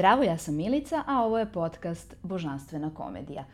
[0.00, 3.44] Zdravo, ja sam Milica, a ovo je podcast Božanstvena komedija.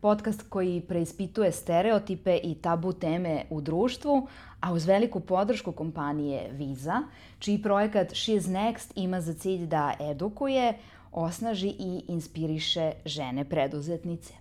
[0.00, 4.28] Podcast koji preispituje stereotipe i tabu teme u društvu,
[4.60, 7.02] a uz veliku podršku kompanije Visa,
[7.38, 10.78] čiji projekat She's Next ima za cilj da edukuje,
[11.12, 14.34] osnaži i inspiriše žene preduzetnice.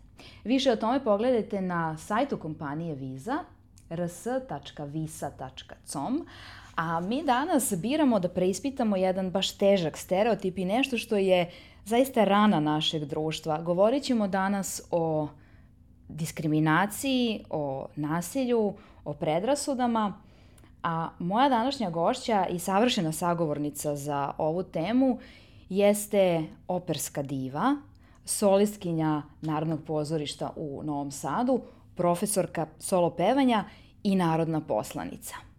[0.43, 3.37] Više o tome pogledajte na sajtu kompanije Visa
[3.89, 5.05] rs.visa.com,
[6.75, 11.51] A mi danas biramo da preispitamo jedan baš težak stereotip i nešto što je
[11.85, 13.61] zaista rana našeg društva.
[13.61, 15.27] Govorit ćemo danas o
[16.07, 18.73] diskriminaciji, o nasilju,
[19.05, 20.13] o predrasudama,
[20.83, 25.19] a moja današnja gošća i savršena sagovornica za ovu temu
[25.69, 27.75] jeste operska diva,
[28.25, 31.61] solistkinja Narodnog pozorišta u Novom Sadu,
[31.95, 33.63] profesorka solo pevanja
[34.03, 35.50] i narodna poslanica.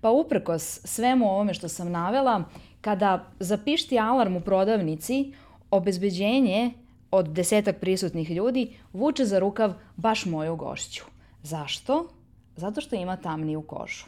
[0.00, 2.44] Pa uprkos svemu ovome što sam navela,
[2.80, 5.32] kada zapišti alarm u prodavnici,
[5.70, 6.72] obezbeđenje
[7.10, 11.04] od desetak prisutnih ljudi vuče za rukav baš moju gošću.
[11.42, 12.08] Zašto?
[12.56, 14.04] Zato što ima tamniju kožu.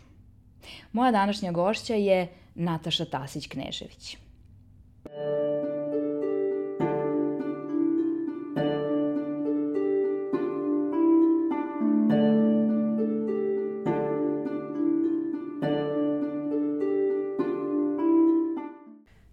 [0.92, 4.16] Moja današnja gošća je Nataša Tasić-Knežević.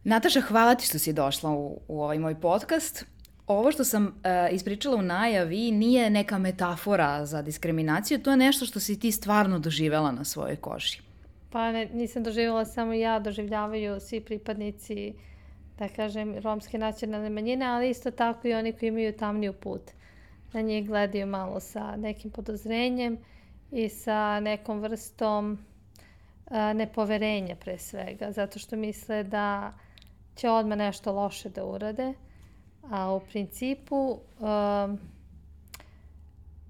[0.09, 3.05] Nataša, hvala ti što si došla u, u ovaj moj podcast.
[3.47, 4.11] Ovo što sam uh,
[4.51, 9.59] ispričala u najavi nije neka metafora za diskriminaciju, to je nešto što si ti stvarno
[9.59, 10.99] doživela na svojoj koži.
[11.49, 15.13] Pa ne, nisam doživjela samo ja, doživljavaju svi pripadnici,
[15.79, 19.81] da kažem, romske nacionalne manjine, ali isto tako i oni koji imaju tamniju put.
[20.53, 23.17] Na njih gledaju malo sa nekim podozrenjem
[23.71, 25.65] i sa nekom vrstom
[26.45, 29.73] uh, nepoverenja pre svega, zato što misle da
[30.39, 32.13] će odmah nešto loše da urade,
[32.89, 34.99] a u principu um,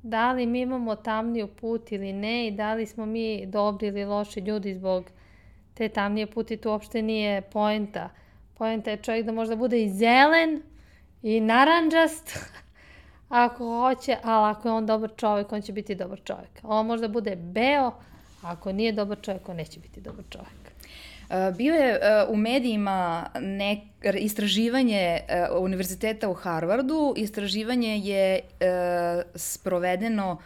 [0.03, 4.06] da li mi imamo tamniju put ili ne i da li smo mi dobri ili
[4.06, 5.06] loši ljudi zbog
[5.74, 8.09] te tamnije puti, to uopšte nije poenta.
[8.58, 10.62] Poenta je čovjek da možda bude i zelen
[11.24, 12.40] i naranđast,
[13.46, 16.59] ako hoće, ali ako je on dobar čovjek, on će biti dobar čovjek.
[16.63, 17.94] On možda bude beo, a
[18.41, 20.78] ako nije dobar čovjek, on neće biti dobar čovjek.
[21.29, 23.79] Uh, bio je uh, u medijima nek,
[24.19, 25.19] istraživanje
[25.51, 27.13] uh, univerziteta u Harvardu.
[27.17, 28.40] Istraživanje je
[29.35, 30.38] sprovedeno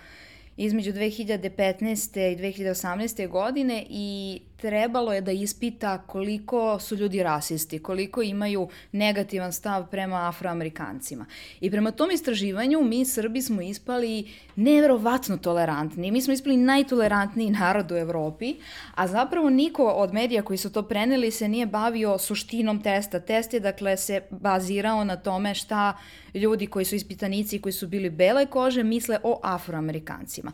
[0.58, 2.32] između 2015.
[2.32, 3.28] i 2018.
[3.28, 10.30] godine i trebalo je da ispita koliko su ljudi rasisti, koliko imaju negativan stav prema
[10.30, 11.26] afroamerikancima.
[11.62, 16.12] I prema tom istraživanju mi Srbi smo ispali neverovatno tolerantni.
[16.12, 18.56] Mi smo ispali najtolerantniji narod u Evropi,
[18.96, 23.20] a zapravo niko od medija koji su to preneli se nije bavio suštinom testa.
[23.20, 25.98] Test je dakle se bazirao na tome šta
[26.34, 30.52] ljudi koji su ispitanici koji su bili bele kože misle o afroamerikancima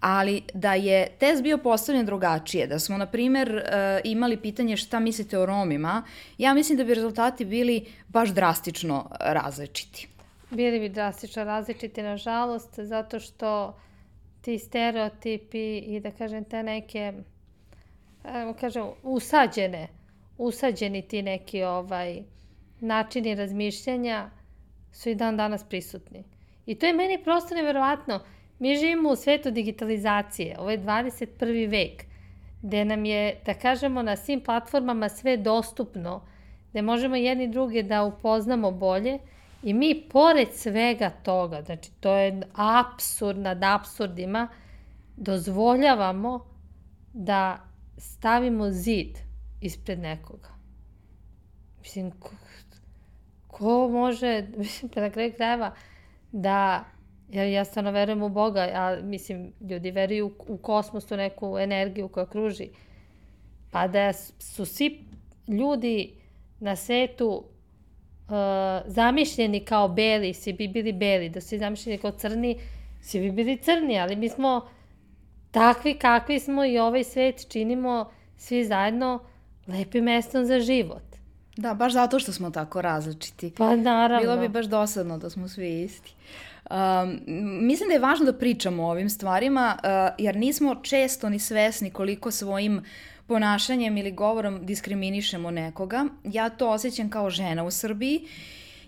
[0.00, 5.00] ali da je test bio postavljen drugačije, da smo, na primer, e, imali pitanje šta
[5.00, 6.02] mislite o Romima,
[6.38, 10.08] ja mislim da bi rezultati bili baš drastično različiti.
[10.50, 13.78] Bili bi drastično različiti, nažalost, zato što
[14.40, 17.12] ti stereotipi i da kažem te neke,
[18.60, 19.88] kažem, usađene,
[20.38, 22.22] usađeni ti neki ovaj
[22.80, 24.30] načini razmišljanja
[24.92, 26.24] su i dan danas prisutni.
[26.66, 28.20] I to je meni prosto neverovatno.
[28.58, 31.70] Mi živimo u svetu digitalizacije, ovo je 21.
[31.70, 32.04] vek,
[32.62, 36.22] gde nam je, da kažemo, na svim platformama sve dostupno,
[36.70, 39.18] gde možemo jedni druge da upoznamo bolje
[39.62, 44.48] i mi, pored svega toga, znači to je absurd nad absurdima,
[45.16, 46.46] dozvoljavamo
[47.12, 47.58] da
[47.98, 49.18] stavimo zid
[49.60, 50.48] ispred nekoga.
[51.80, 52.30] Mislim, ko,
[53.46, 55.74] ko može, mislim, pa na kraju krajeva,
[56.32, 56.84] da
[57.32, 62.08] Ja, ja stvarno verujem u Boga, a mislim, ljudi veruju u, kosmos, u neku energiju
[62.08, 62.68] koja kruži.
[63.70, 65.04] Pa da su svi
[65.48, 66.12] ljudi
[66.60, 68.32] na svetu uh,
[68.86, 72.58] zamišljeni kao beli, svi bi bili beli, da su svi zamišljeni kao crni,
[73.02, 74.68] svi bi bili crni, ali mi smo
[75.50, 79.20] takvi kakvi smo i ovaj svet činimo svi zajedno
[79.66, 81.02] lepim mestom za život.
[81.56, 83.52] Da, baš zato što smo tako različiti.
[83.58, 84.20] Pa naravno.
[84.20, 86.14] Bilo bi baš dosadno da smo svi isti.
[86.70, 87.20] Um,
[87.66, 91.90] mislim da je važno da pričamo o ovim stvarima, uh, jer nismo često ni svesni
[91.90, 92.82] koliko svojim
[93.26, 96.04] ponašanjem ili govorom diskriminišemo nekoga.
[96.24, 98.28] Ja to osjećam kao žena u Srbiji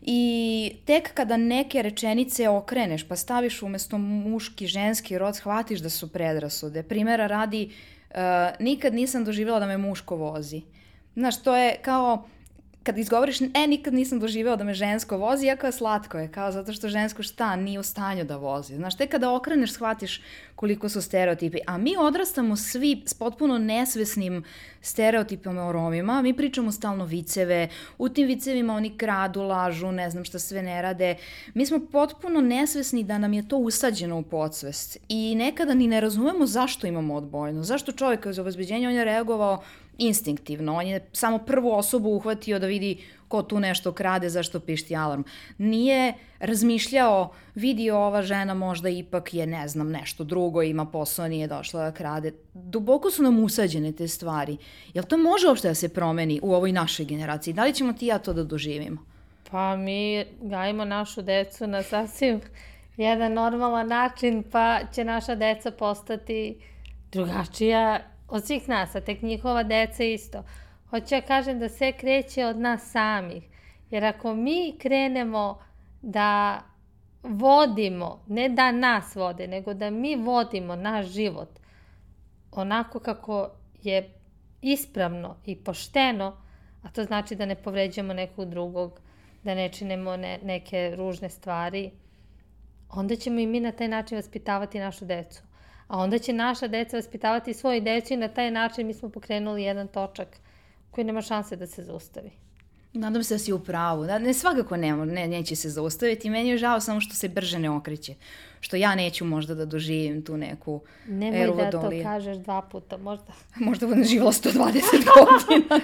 [0.02, 6.08] I tek kada neke rečenice okreneš pa staviš umesto muški, ženski rod, shvatiš da su
[6.12, 6.82] predrasude.
[6.82, 7.70] Primera radi,
[8.10, 8.16] uh,
[8.60, 10.62] nikad nisam doživjela da me muško vozi.
[11.14, 12.28] Znaš, to je kao
[12.88, 16.52] kad izgovoriš, e, nikad nisam doživeo da me žensko vozi, jako je slatko je, kao
[16.52, 18.76] zato što žensko šta nije u stanju da vozi.
[18.76, 20.22] Znaš, te kada okreneš, shvatiš
[20.54, 21.58] koliko su stereotipi.
[21.66, 24.44] A mi odrastamo svi s potpuno nesvesnim
[24.80, 26.22] stereotipama o Romima.
[26.22, 27.68] Mi pričamo stalno viceve,
[27.98, 31.16] u tim vicevima oni kradu, lažu, ne znam šta sve ne rade.
[31.54, 34.96] Mi smo potpuno nesvesni da nam je to usađeno u podsvest.
[35.08, 37.62] I nekada ni ne razumemo zašto imamo odbojno.
[37.62, 39.62] Zašto čovjek iz obezbeđenja on je reagovao
[39.98, 40.74] instinktivno.
[40.74, 45.22] On je samo prvu osobu uhvatio da vidi ko tu nešto krade, zašto pišti alarm.
[45.58, 51.46] Nije razmišljao, vidi ova žena možda ipak je, ne znam, nešto drugo, ima posao, nije
[51.46, 52.32] došla da krade.
[52.54, 54.56] Duboko su nam usađene te stvari.
[54.94, 57.54] Jel to može uopšte da se promeni u ovoj našoj generaciji?
[57.54, 59.04] Da li ćemo ti ja to da doživimo?
[59.50, 62.40] Pa mi gajimo našu decu na sasvim
[62.96, 66.60] jedan normalan način, pa će naša deca postati
[67.12, 70.44] drugačija od svih nas, a tek njihova deca isto.
[70.90, 73.44] Hoću ja kažem da sve kreće od nas samih.
[73.90, 75.58] Jer ako mi krenemo
[76.02, 76.60] da
[77.22, 81.48] vodimo, ne da nas vode, nego da mi vodimo naš život
[82.52, 83.50] onako kako
[83.82, 84.14] je
[84.62, 86.36] ispravno i pošteno,
[86.82, 89.00] a to znači da ne povređujemo nekog drugog,
[89.42, 91.90] da ne činemo ne, neke ružne stvari,
[92.90, 95.42] onda ćemo i mi na taj način vaspitavati našu decu.
[95.88, 99.62] A onda će naša deca vaspitavati svoje decu i na taj način mi smo pokrenuli
[99.62, 100.28] jedan točak
[100.90, 102.30] koji nema šanse da se zaustavi.
[102.92, 104.06] Nadam se da si u pravu.
[104.06, 106.30] Da, ne svakako ne, ne, neće se zaustaviti.
[106.30, 108.14] Meni je žao samo što se brže ne okreće.
[108.60, 112.96] Što ja neću možda da doživim tu neku Nemoj eru da to kažeš dva puta,
[112.96, 113.32] možda.
[113.66, 114.52] Možda budem živjela 120
[115.14, 115.80] godina.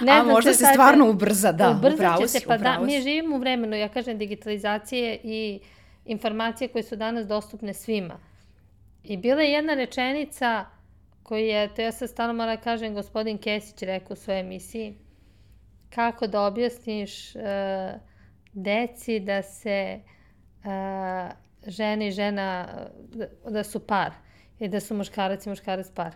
[0.06, 3.36] ne, A možda se, se stvarno ubrza, da, Ubrzat upravo se, pa da, mi živimo
[3.36, 5.60] u vremenu, ja kažem, digitalizacije i
[6.04, 8.18] informacije koje su danas dostupne svima.
[9.08, 10.64] I bila je jedna rečenica
[11.22, 14.98] koju je, to ja sad stano moram da kažem, gospodin Kesić rekao u svojoj emisiji,
[15.94, 17.42] kako da objasniš uh,
[18.52, 20.00] deci da se
[20.64, 21.30] uh,
[21.66, 22.68] žena i žena,
[23.08, 24.12] da, da su par
[24.58, 26.12] i da su muškarac i muškarac par.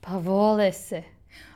[0.00, 1.02] Pa vole se.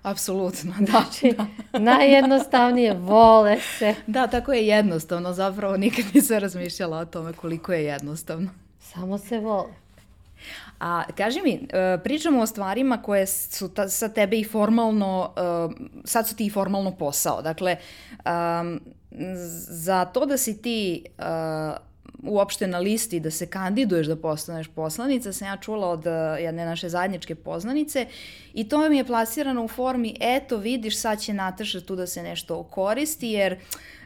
[0.03, 0.87] Apsolutno, da.
[0.87, 1.37] Znači,
[1.73, 1.79] da.
[1.79, 3.95] najjednostavnije, vole se.
[4.07, 8.51] Da, tako je jednostavno, zapravo nikad nisam razmišljala o tome koliko je jednostavno.
[8.79, 9.84] Samo se vole.
[10.85, 15.41] A kaži mi, e, pričamo o stvarima koje su ta, sa tebe i formalno, e,
[16.05, 17.43] sad su ti i formalno posao.
[17.43, 17.77] Dakle,
[18.61, 18.81] um,
[19.69, 25.33] za to da si ti uh, uopšte na listi da se kandiduješ da postaneš poslanica,
[25.33, 26.07] sam ja čula od
[26.41, 28.07] jedne naše zajedničke poznanice
[28.55, 32.23] i to mi je plasirano u formi eto vidiš sad će Nataša tu da se
[32.23, 33.57] nešto koristi jer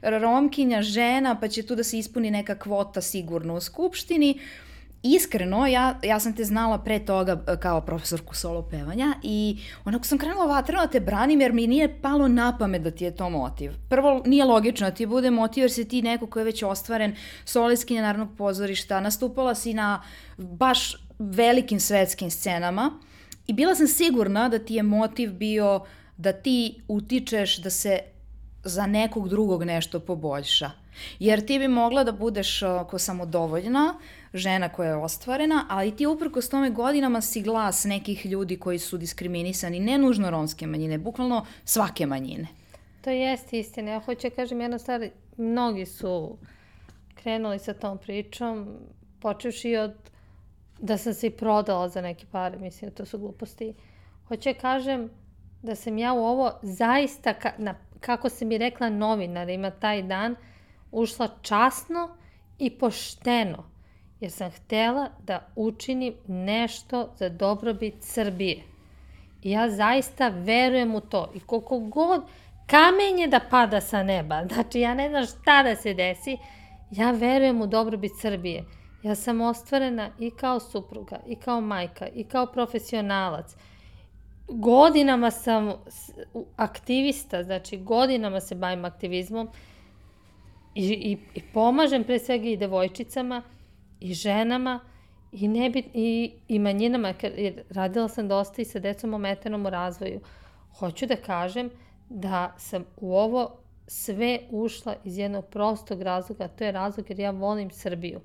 [0.03, 4.68] romkinja žena pa će tu da se ispuni neka kvota sigurno u skupštini uh,
[5.03, 10.05] iskreno, ja, ja sam te znala pre toga e, kao profesorku solo pevanja i onako
[10.05, 13.17] sam krenula vatreno da te branim jer mi nije palo na pamet da ti je
[13.17, 13.73] to motiv.
[13.89, 17.17] Prvo, nije logično da ti bude motiv jer si ti neko ko je već ostvaren
[17.45, 20.03] solistkinja Narodnog pozorišta, nastupala si na
[20.37, 22.91] baš velikim svetskim scenama
[23.47, 25.81] i bila sam sigurna da ti je motiv bio
[26.17, 27.99] da ti utičeš da se
[28.65, 30.71] za nekog drugog nešto poboljša.
[31.19, 32.61] Jer ti bi mogla da budeš
[32.91, 33.94] ko samodovoljna,
[34.35, 38.99] žena koja je ostvarena, ali ti uprkos tome godinama si glas nekih ljudi koji su
[38.99, 42.47] diskriminisani, ne nužno romske manjine, bukvalno svake manjine.
[43.01, 43.91] To jeste istina.
[43.91, 46.37] Ja hoću da kažem jednu stvar, mnogi su
[47.15, 48.69] krenuli sa tom pričom,
[49.20, 49.94] počevši od
[50.81, 53.75] da sam se i prodala za neke pare, mislim, to su gluposti.
[54.29, 55.11] Hoću da kažem
[55.63, 60.37] da sam ja u ovo zaista, ka, na, kako se mi rekla novinarima taj dan,
[60.93, 62.17] ušla časno
[62.58, 63.65] i pošteno
[64.20, 68.63] jer sam htela da učinim nešto za dobrobit Srbije.
[69.43, 71.31] I ja zaista verujem u to.
[71.34, 72.22] I koliko god
[72.67, 76.39] kamenje da pada sa neba, znači ja ne znam šta da se desi,
[76.91, 78.65] ja verujem u dobrobit Srbije.
[79.03, 83.56] Ja sam ostvarena i kao supruga, i kao majka, i kao profesionalac.
[84.48, 85.72] Godinama sam
[86.56, 89.48] aktivista, znači godinama se bavim aktivizmom
[90.75, 93.43] i, i, i pomažem pre svega i devojčicama,
[94.00, 94.81] i ženama
[95.32, 100.20] i, nebit, i, i manjinama, jer radila sam dosta i sa decom ometenom u razvoju.
[100.78, 101.70] Hoću da kažem
[102.08, 107.20] da sam u ovo sve ušla iz jednog prostog razloga, a to je razlog jer
[107.20, 108.20] ja volim Srbiju.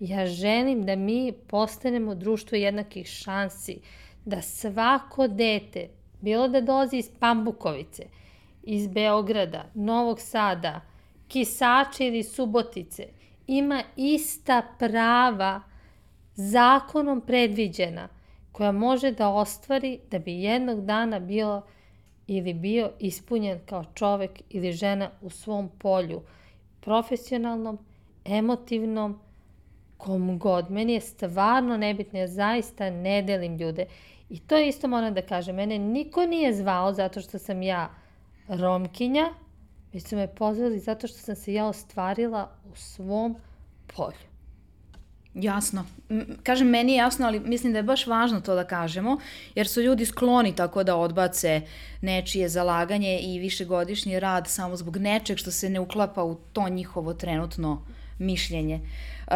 [0.00, 3.80] Ja želim da mi postanemo društvo jednakih šansi,
[4.24, 5.88] da svako dete,
[6.20, 8.06] bilo da dolazi iz Pambukovice,
[8.62, 10.80] iz Beograda, Novog Sada,
[11.28, 13.06] Kisače ili Subotice,
[13.46, 15.60] ima ista prava
[16.34, 18.08] zakonom predviđena
[18.52, 21.62] koja može da ostvari da bi jednog dana bilo
[22.26, 26.22] ili bio ispunjen kao čovek ili žena u svom polju,
[26.80, 27.78] profesionalnom,
[28.24, 29.20] emotivnom,
[29.96, 30.70] kom god.
[30.70, 33.86] Meni je stvarno nebitno, ja zaista ne delim ljude.
[34.30, 37.90] I to isto moram da kažem, mene niko nije zvao zato što sam ja
[38.48, 39.30] romkinja,
[39.96, 43.36] već su me pozvali zato što sam se ja ostvarila u svom
[43.96, 44.26] polju.
[45.34, 45.84] Jasno.
[46.42, 49.18] Kažem, meni je jasno, ali mislim da je baš važno to da kažemo,
[49.54, 51.60] jer su ljudi skloni tako da odbace
[52.00, 57.14] nečije zalaganje i višegodišnji rad samo zbog nečeg što se ne uklapa u to njihovo
[57.14, 57.86] trenutno
[58.18, 58.80] mišljenje.
[58.80, 59.34] Uh,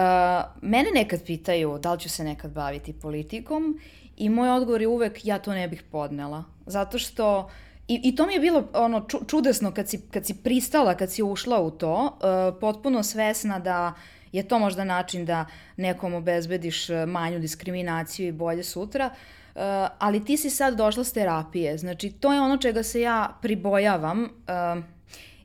[0.62, 3.80] mene nekad pitaju da li ću se nekad baviti politikom
[4.16, 6.44] i moj odgovor je uvek ja to ne bih podnela.
[6.66, 7.50] Zato što
[7.90, 11.12] I, I to mi je bilo ono ču, čudesno kad si, kad si pristala, kad
[11.12, 14.00] si ušla u to, uh, potpuno svesna da uh,
[14.32, 19.10] je to možda način da nekom obezbediš e, manju diskriminaciju i bolje sutra,
[19.54, 19.62] Uh,
[19.98, 24.22] ali ti si sad došla s terapije, znači to je ono čega se ja pribojavam.
[24.22, 24.84] Uh,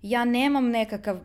[0.01, 1.19] ja nemam nekakav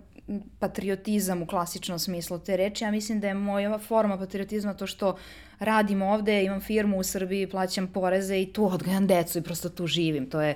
[0.58, 5.16] patriotizam u klasičnom smislu te reči, ja mislim da je moja forma patriotizma to što
[5.58, 9.87] radim ovde, imam firmu u Srbiji, plaćam poreze i tu odgajam decu i prosto tu
[9.87, 10.30] živim.
[10.30, 10.54] To je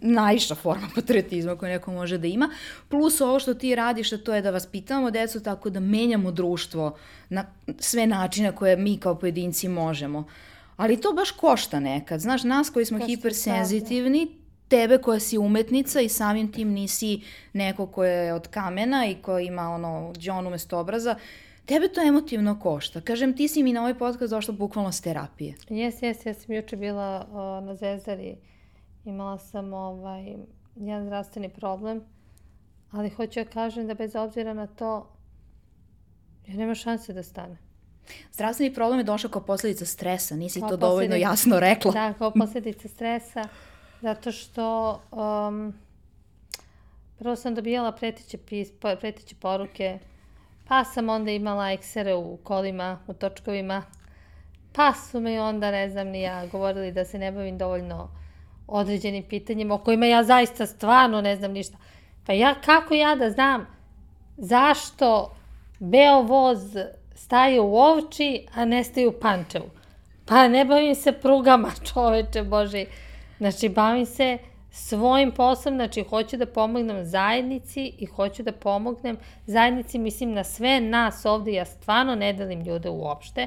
[0.00, 2.50] najviša forma patriotizma koju neko može da ima.
[2.88, 6.96] Plus ovo što ti radiš, to je da vas pitamo decu tako da menjamo društvo
[7.28, 7.44] na
[7.78, 10.24] sve načine koje mi kao pojedinci možemo.
[10.76, 12.20] Ali to baš košta nekad.
[12.20, 14.39] Znaš, nas koji smo Kašta hipersenzitivni,
[14.70, 17.20] tebe koja si umetnica i samim tim nisi
[17.52, 21.16] neko ko je od kamena i ko ima ono džon umesto obraza,
[21.66, 23.00] tebe to emotivno košta.
[23.00, 25.54] Kažem, ti si mi na ovaj podcast došla bukvalno s terapije.
[25.68, 28.36] Jes, jes, ja sam juče bila o, na Zvezdari,
[29.04, 30.36] imala sam ovaj,
[30.76, 32.04] jedan zdravstveni problem,
[32.90, 35.16] ali hoću ja da kažem da bez obzira na to,
[36.48, 37.56] ja nema šanse da stane.
[38.32, 41.92] Zdravstveni problem je došao kao posledica stresa, nisi kao to dovoljno jasno rekla.
[41.92, 43.48] Da, kao posledica stresa,
[44.00, 45.74] zato što um,
[47.18, 48.68] prvo sam dobijala preteće, pis,
[49.00, 49.98] preteće poruke,
[50.70, 53.82] Pa sam onda imala eksere u kolima, u točkovima.
[54.72, 58.10] Pa su me onda, ne znam ni ja, govorili da se ne bavim dovoljno
[58.66, 61.76] određenim pitanjima o kojima ja zaista stvarno ne znam ništa.
[62.26, 63.66] Pa ja, kako ja da znam
[64.36, 65.34] zašto
[65.78, 66.76] Beovoz
[67.14, 69.70] staje u Ovči, a ne staje u Pančevu?
[70.26, 72.84] Pa ne bavim se prugama, čoveče Bože.
[73.40, 74.38] Znači, bavim se
[74.70, 79.16] svojim poslom, znači hoću da pomognem zajednici i hoću da pomognem
[79.46, 83.46] zajednici, mislim na sve nas ovde, ja stvarno ne delim ljude uopšte,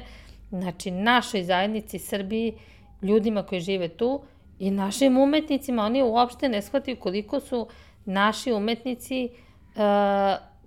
[0.50, 2.54] znači našoj zajednici Srbiji,
[3.02, 4.20] ljudima koji žive tu
[4.58, 7.68] i našim umetnicima, oni uopšte ne shvataju koliko su
[8.04, 9.80] naši umetnici uh,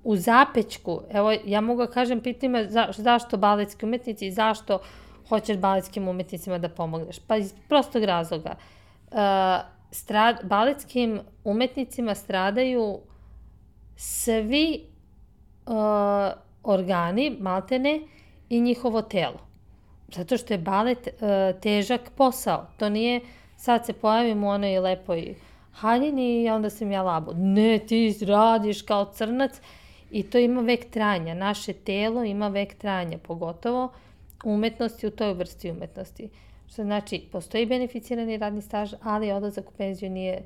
[0.03, 1.01] u zapećku.
[1.12, 4.79] Evo, ja mogu da kažem, pitaj me za, zašto baletski umetnici i zašto
[5.29, 7.19] hoćeš baletskim umetnicima da pomogneš.
[7.19, 8.50] Pa iz prostog razloga.
[8.50, 8.76] Uh,
[9.92, 13.00] strad, baletskim umetnicima stradaju
[13.96, 14.86] svi
[15.66, 15.74] uh,
[16.64, 18.02] organi, maltene,
[18.50, 19.40] i njihovo telo.
[20.16, 22.68] Zato što je balet uh, težak posao.
[22.78, 23.22] To nije
[23.58, 25.36] sad se pojavim u onoj lepoj
[25.72, 27.34] haljini i onda sam ja labo.
[27.36, 29.62] Ne, ti radiš kao crnac
[30.12, 31.34] i to ima vek trajanja.
[31.34, 33.92] Naše telo ima vek trajanja, pogotovo
[34.46, 36.24] umetnosti u toj vrsti umetnosti.
[36.24, 40.42] Uh, Što znači, postoji beneficirani radni staž, ali odlazak u penziju nije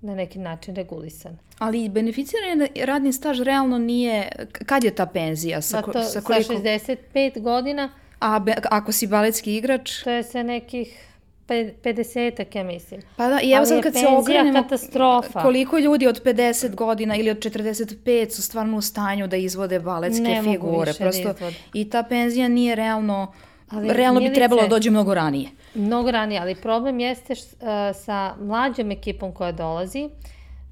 [0.00, 1.38] na neki način regulisan.
[1.58, 4.28] Ali beneficirani radni staž realno nije,
[4.66, 5.62] kad je ta penzija?
[5.62, 6.54] Sa, to, sa, koliko?
[6.54, 7.90] sa 65 godina.
[8.18, 10.02] A be, ako si baletski igrač?
[10.02, 11.08] To je sa nekih
[11.48, 13.00] 50-ak, ja mislim.
[13.16, 15.42] Pa da, i evo sad kad se okrenemo, katastrofa.
[15.42, 20.22] koliko ljudi od 50 godina ili od 45 su stvarno u stanju da izvode baletske
[20.22, 20.58] ne figure.
[20.58, 21.50] Mogu više da Prosto, da.
[21.72, 23.32] I ta penzija nije realno,
[23.70, 25.50] ali realno bi trebalo da dođe mnogo ranije.
[25.74, 30.08] Mnogo ranije, ali problem jeste š, uh, sa mlađom ekipom koja dolazi.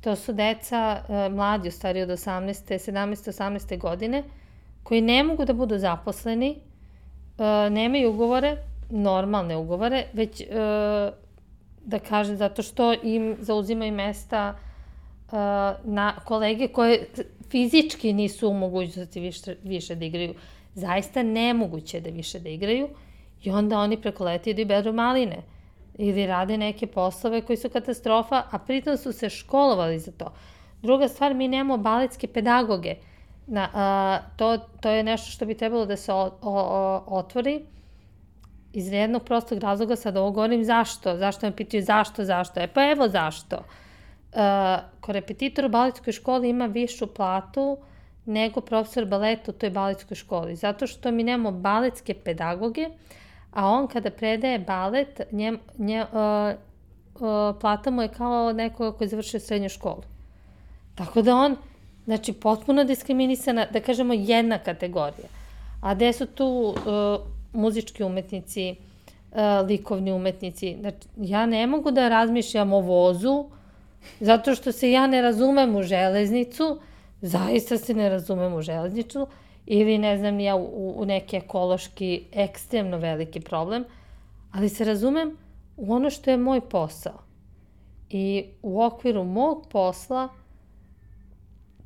[0.00, 2.52] To su deca uh, mladi, u stvari od 18.
[2.90, 3.32] 17.
[3.32, 3.78] 18.
[3.78, 4.22] godine,
[4.82, 6.56] koji ne mogu da budu zaposleni,
[7.38, 8.56] uh, nemaju ugovore,
[8.90, 10.46] normalne ugovore, već uh,
[11.84, 15.32] da kažem zato što im zauzimaju mesta uh,
[15.84, 17.06] na kolege koje
[17.50, 20.34] fizički nisu u mogućnosti više, više da igraju.
[20.76, 22.88] Zaista nemoguće da više da igraju.
[23.42, 25.42] I onda oni preko leti idu i beru maline
[25.98, 30.32] ili rade neke poslove koji su katastrofa, a pritom su se školovali za to.
[30.82, 32.94] Druga stvar, mi nemamo baletske pedagoge.
[33.46, 37.64] Na, a, to, to je nešto što bi trebalo da se o, o, o, otvori
[38.72, 42.90] iz jednog prostog razloga, sad ovo govorim zašto, zašto me pitaju zašto, zašto, e pa
[42.90, 43.56] evo zašto.
[43.56, 44.40] Uh,
[45.00, 47.78] ko repetitor u baletskoj školi ima višu platu
[48.26, 52.88] nego profesor baleta u toj baletskoj školi, zato što mi nemamo baletske pedagoge,
[53.52, 56.08] a on kada predaje balet, njem, nje, uh,
[57.14, 60.02] uh, plata mu je kao neko koji je završio srednju školu.
[60.94, 61.56] Tako da on,
[62.04, 65.28] znači, potpuno diskriminisana, da kažemo, jedna kategorija.
[65.82, 66.74] A gde su tu uh,
[67.52, 68.76] muzički umetnici,
[69.30, 70.76] uh, likovni umetnici?
[70.80, 73.44] Znači, ja ne mogu da razmišljam o vozu,
[74.20, 76.78] zato što se ja ne razumem u železnicu,
[77.20, 79.26] zaista se ne razumem u železnicu,
[79.66, 83.84] ili ne znam ja u, u neki ekološki ekstremno veliki problem,
[84.52, 85.36] ali se razumem
[85.76, 87.22] u ono što je moj posao.
[88.10, 90.28] I u okviru mog posla,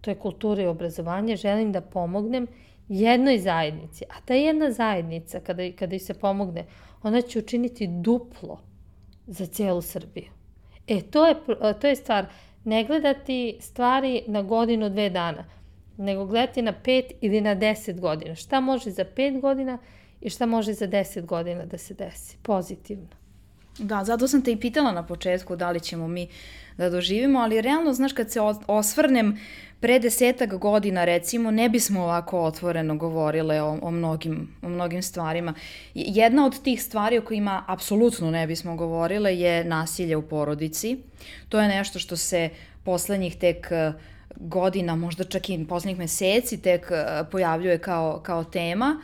[0.00, 2.46] to je kultura i obrazovanje, želim da pomognem
[2.88, 4.04] jednoj zajednici.
[4.04, 6.66] A ta jedna zajednica, kada, kada se pomogne,
[7.02, 8.60] ona će učiniti duplo
[9.26, 10.28] za cijelu Srbiju.
[10.86, 11.34] E, to je,
[11.80, 12.26] to je stvar.
[12.64, 15.44] Ne gledati stvari na godinu, dve dana,
[15.96, 18.34] nego gledati na pet ili na deset godina.
[18.34, 19.78] Šta može za pet godina
[20.20, 23.19] i šta može za deset godina da se desi, pozitivno.
[23.78, 26.28] Da, zato sam te i pitala na početku da li ćemo mi
[26.76, 29.40] da doživimo, ali realno, znaš, kad se osvrnem
[29.80, 35.54] pre desetak godina, recimo, ne bismo ovako otvoreno govorile o, o, mnogim, o mnogim stvarima.
[35.94, 40.98] Jedna od tih stvari o kojima apsolutno ne bismo govorile je nasilje u porodici.
[41.48, 42.48] To je nešto što se
[42.84, 43.94] poslednjih tek uh,
[44.36, 49.02] godina, možda čak i poslednjih meseci tek uh, pojavljuje kao, kao tema.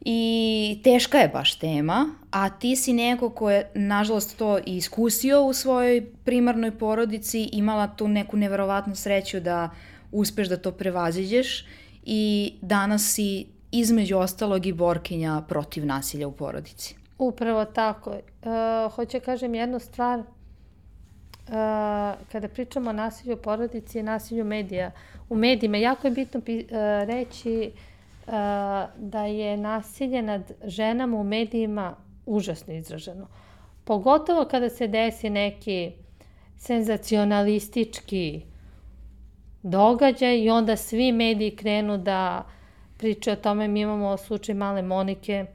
[0.00, 5.42] I teška je baš tema, a ti si neko ko je, nažalost, to i iskusio
[5.44, 9.70] u svojoj primarnoj porodici, imala tu neku neverovatnu sreću da
[10.12, 11.66] uspeš da to prevaziđeš
[12.04, 16.94] i danas si između ostalog i borkinja protiv nasilja u porodici.
[17.18, 18.10] Upravo tako.
[18.12, 18.20] E,
[18.94, 20.22] hoću da kažem jednu stvar
[22.32, 24.90] kada pričamo o nasilju u porodici i nasilju medija,
[25.28, 26.40] u medijima, jako je bitno
[27.06, 27.72] reći
[28.96, 31.96] da je nasilje nad ženama u medijima
[32.26, 33.26] užasno izraženo.
[33.84, 35.92] Pogotovo kada se desi neki
[36.56, 38.42] senzacionalistički
[39.62, 42.46] događaj i onda svi mediji krenu da
[42.98, 43.68] pričaju o tome.
[43.68, 45.46] Mi imamo slučaj male Monike,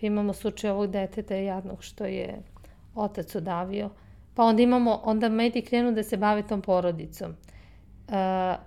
[0.00, 2.42] pa imamo slučaj ovog deteta jadnog što je
[2.94, 3.90] otac udavio.
[4.34, 7.30] Pa onda imamo, onda mediji krenu da se bave tom porodicom.
[8.08, 8.14] Uh,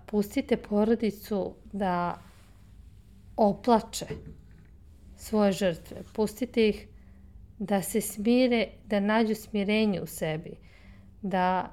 [0.05, 2.17] pustite porodicu da
[3.37, 4.05] oplače
[5.17, 6.03] svoje žrtve.
[6.13, 6.87] Pustite ih
[7.59, 10.51] da se smire, da nađu smirenje u sebi,
[11.21, 11.71] da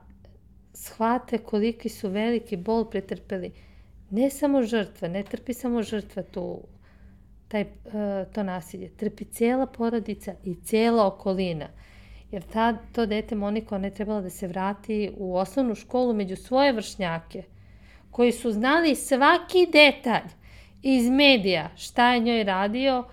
[0.75, 3.53] shvate koliki su veliki bol pretrpeli.
[4.11, 6.61] Ne samo žrtva, ne trpi samo žrtva tu,
[7.48, 8.88] taj, uh, to nasilje.
[8.96, 11.68] Trpi cijela porodica i cijela okolina.
[12.31, 16.37] Jer ta, to dete Monika, ona je trebala da se vrati u osnovnu školu među
[16.37, 17.42] svoje vršnjake,
[18.11, 20.41] koji su znali svaki detalj
[20.83, 23.05] iz medija šta je njoj radio,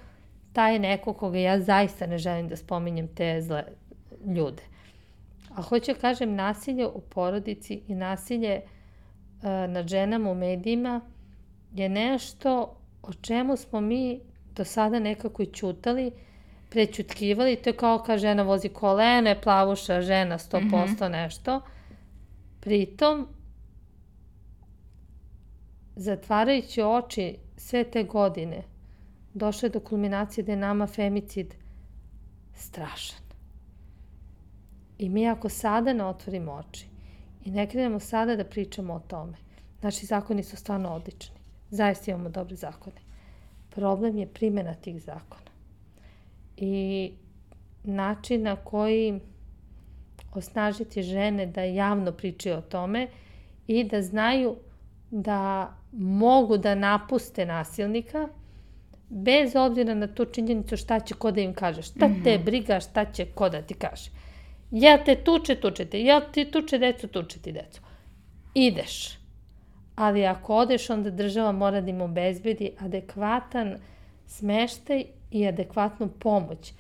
[0.53, 3.63] taj je neko koga ja zaista ne želim da spominjem te zle
[4.36, 4.63] ljude.
[5.55, 11.01] A hoću da kažem, nasilje u porodici i nasilje uh, nad ženama u medijima
[11.73, 14.19] je nešto o čemu smo mi
[14.55, 16.12] do sada nekako i čutali,
[16.69, 21.12] prećutkivali, to je kao kao žena vozi kolene, plavuša žena 100% mm -hmm.
[21.12, 21.62] nešto.
[22.60, 23.27] Pritom,
[25.95, 28.63] zatvarajući oči sve te godine,
[29.33, 31.55] došlo je do kulminacije da je nama femicid
[32.53, 33.19] strašan.
[34.97, 36.87] I mi ako sada ne otvorimo oči
[37.45, 39.37] i ne krenemo sada da pričamo o tome,
[39.81, 41.35] naši zakoni su stvarno odlični.
[41.69, 43.01] Zaista imamo dobre zakone.
[43.69, 45.51] Problem je primjena tih zakona.
[46.57, 47.11] I
[47.83, 49.19] način na koji
[50.33, 53.07] osnažiti žene da javno pričaju o tome
[53.67, 54.55] i da znaju
[55.11, 58.28] da mogu da napuste nasilnika
[59.10, 61.82] bez obzira na tu činjenicu šta će ko da im kaže.
[61.82, 62.45] Šta te mhm.
[62.45, 64.10] briga, šta će ko da ti kaže.
[64.71, 66.04] Ja te tuče, tuče te.
[66.04, 67.82] Ja ti tuče decu, tuče ti decu.
[68.54, 69.19] Ideš.
[69.95, 73.78] Ali ako odeš, onda država mora da im obezbedi adekvatan
[74.25, 76.73] smeštaj i adekvatnu pomoć.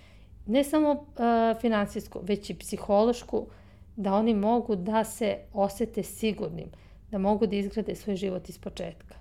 [0.45, 3.47] Ne samo uh, finansijsku, već i psihološku,
[3.95, 6.69] da oni mogu da se osete sigurnim,
[7.11, 9.15] da mogu da izgrade svoj život iz početka.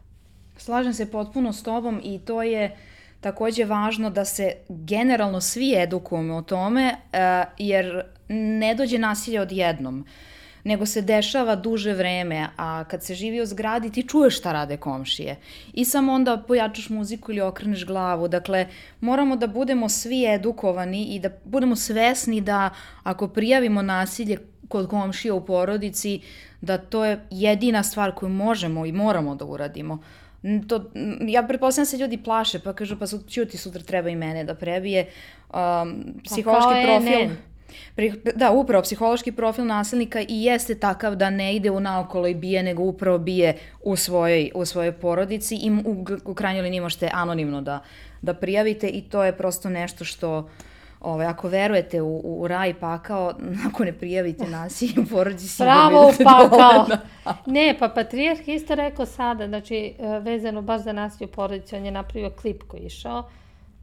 [0.56, 2.76] Slažem se potpuno s tobom i to je
[3.20, 7.18] takođe važno da se generalno svi edukujemo o tome, uh,
[7.58, 10.06] jer ne dođe nasilje odjednom,
[10.64, 14.76] nego se dešava duže vreme, a kad se živi u zgradi ti čuješ šta rade
[14.76, 15.36] komšije
[15.72, 18.28] i samo onda pojačaš muziku ili okreneš glavu.
[18.28, 18.66] Dakle,
[19.00, 22.70] moramo da budemo svi edukovani i da budemo svesni da
[23.02, 26.20] ako prijavimo nasilje kod komšija u porodici,
[26.60, 29.98] da to je jedina stvar koju možemo i moramo da uradimo.
[30.68, 30.84] To,
[31.20, 34.44] ja pretpostavljam da se ljudi plaše, pa kažu pa su, čuti sutra treba i mene
[34.44, 35.06] da prebije.
[35.54, 37.18] Um, psihološki pa profil...
[37.18, 37.48] Ne
[38.34, 42.62] Da, upravo, psihološki profil nasilnika i jeste takav da ne ide u naokolo i bije,
[42.62, 47.60] nego upravo bije u svojoj, u svojoj porodici i u, u krajnjoj liniji možete anonimno
[47.62, 47.82] da,
[48.22, 50.48] da prijavite i to je prosto nešto što
[51.00, 53.34] Ovaj, ako verujete u, u raj pakao,
[53.68, 56.86] ako ne prijavite nasilje u porodici, sigurno Bravo, pakao.
[57.54, 61.84] ne, pa Patrijarh isto rekao sada, znači, e, vezano baš za nasilje u porodici, on
[61.84, 63.30] je napravio klip koji je išao,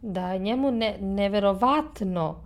[0.01, 2.43] da je njemu ne, neverovatno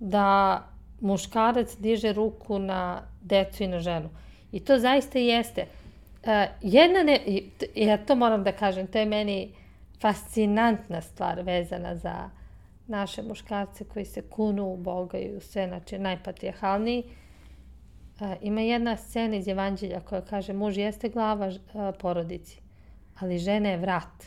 [0.00, 0.62] da
[1.00, 4.08] muškarac diže ruku na decu i na ženu.
[4.52, 5.66] I to zaista jeste.
[6.22, 6.28] Uh,
[6.60, 7.20] jedna ne,
[7.74, 9.54] ja to moram da kažem, to je meni
[10.00, 12.30] fascinantna stvar vezana za
[12.86, 17.04] naše muškarce koji se kunu u Boga i u sve, znači najpatrijahalniji.
[18.20, 21.54] Uh, ima jedna scena iz Evanđelja koja kaže muž jeste glava uh,
[21.98, 22.60] porodici,
[23.20, 24.24] ali žena je vrat.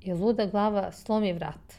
[0.00, 1.74] I luda glava slomi vrat.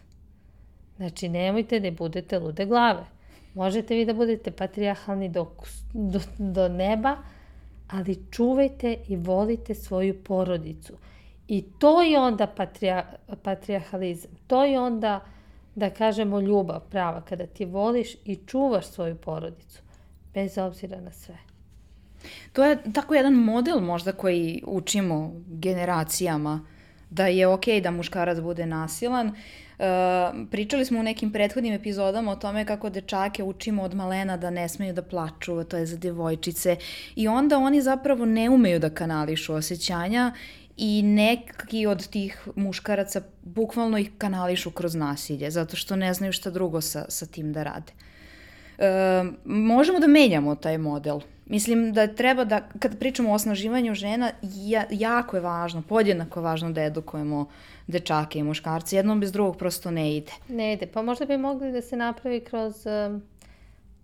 [0.98, 3.06] Znači, nemojte da budete lude glave.
[3.54, 5.52] Možete vi da budete patrijahalni do,
[5.94, 7.18] do, do neba,
[7.88, 10.94] ali čuvajte i volite svoju porodicu.
[11.48, 14.32] I to je onda patrija, patrijarhalizam.
[14.48, 15.20] To je onda,
[15.76, 19.82] da kažemo, ljubav prava, kada ti voliš i čuvaš svoju porodicu,
[20.34, 21.38] bez obzira na sve.
[22.54, 26.66] To je tako jedan model možda koji učimo generacijama,
[27.10, 29.36] da je okej okay da muškarac bude nasilan, uh,
[30.52, 34.70] pričali smo u nekim prethodnim epizodama o tome kako dečake učimo od malena da ne
[34.70, 36.76] smeju da plaču, to je za devojčice
[37.16, 40.32] i onda oni zapravo ne umeju da kanališu osjećanja
[40.82, 46.50] i neki od tih muškaraca bukvalno ih kanališu kroz nasilje, zato što ne znaju šta
[46.50, 47.92] drugo sa, sa tim da rade.
[48.78, 51.20] E, možemo da menjamo taj model.
[51.46, 56.44] Mislim da treba da, kad pričamo o osnaživanju žena, ja, jako je važno, podjednako je
[56.44, 57.46] važno da edukujemo
[57.88, 58.96] dečake i muškarce.
[58.96, 60.32] Jednom bez drugog prosto ne ide.
[60.48, 60.88] Ne ide.
[60.88, 62.86] Pa možda bi mogli da se napravi kroz,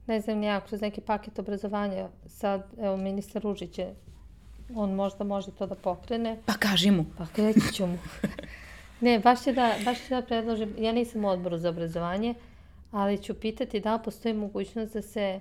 [0.07, 2.09] ne znam ja, kroz neki paket obrazovanja.
[2.27, 3.95] Sad, evo, ministar Ružić je,
[4.75, 6.37] on možda može to da pokrene.
[6.45, 7.05] Pa kaži mu.
[7.17, 7.97] Pa kreći ću mu.
[9.01, 12.33] ne, baš će da, baš će da predložim, ja nisam u odboru za obrazovanje,
[12.91, 15.39] ali ću pitati da postoji mogućnost da se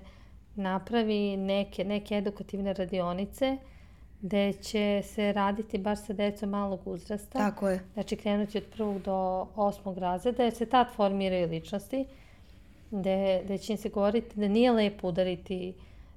[0.55, 3.57] napravi neke, neke edukativne radionice
[4.21, 7.39] gde će se raditi baš sa decom malog uzrasta.
[7.39, 7.79] Tako je.
[7.93, 12.05] Znači krenuti od prvog do osmog razreda, jer se tad formiraju ličnosti,
[12.91, 15.73] gde, gde će im se govoriti da nije lepo udariti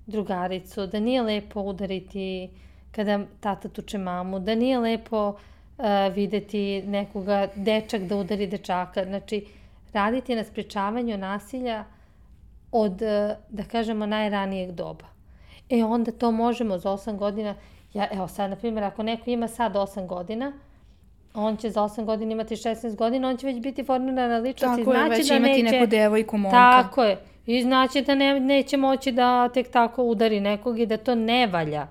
[0.07, 2.51] drugaricu, da nije lepo udariti
[2.93, 9.05] kada tata tuče mamu, da nije lepo uh, videti nekoga, dečak da udari dečaka.
[9.05, 9.47] Znači,
[9.93, 11.85] raditi na sprečavanju nasilja
[12.73, 15.05] od, uh, da kažemo, najranijeg doba.
[15.71, 17.55] E onda to možemo za 8 godina,
[17.95, 20.53] Ja, evo sad, na primjer, ako neko ima sad 8 godina,
[21.35, 24.91] on će za 8 godina imati 16 godina, on će već biti formirana ličnost tako
[24.91, 25.77] i znači već da imati neće...
[25.77, 26.57] neku devojku, momka.
[26.57, 27.19] Tako je.
[27.47, 31.47] I znači da ne, neće moći da tek tako udari nekog i da to ne
[31.47, 31.87] valja.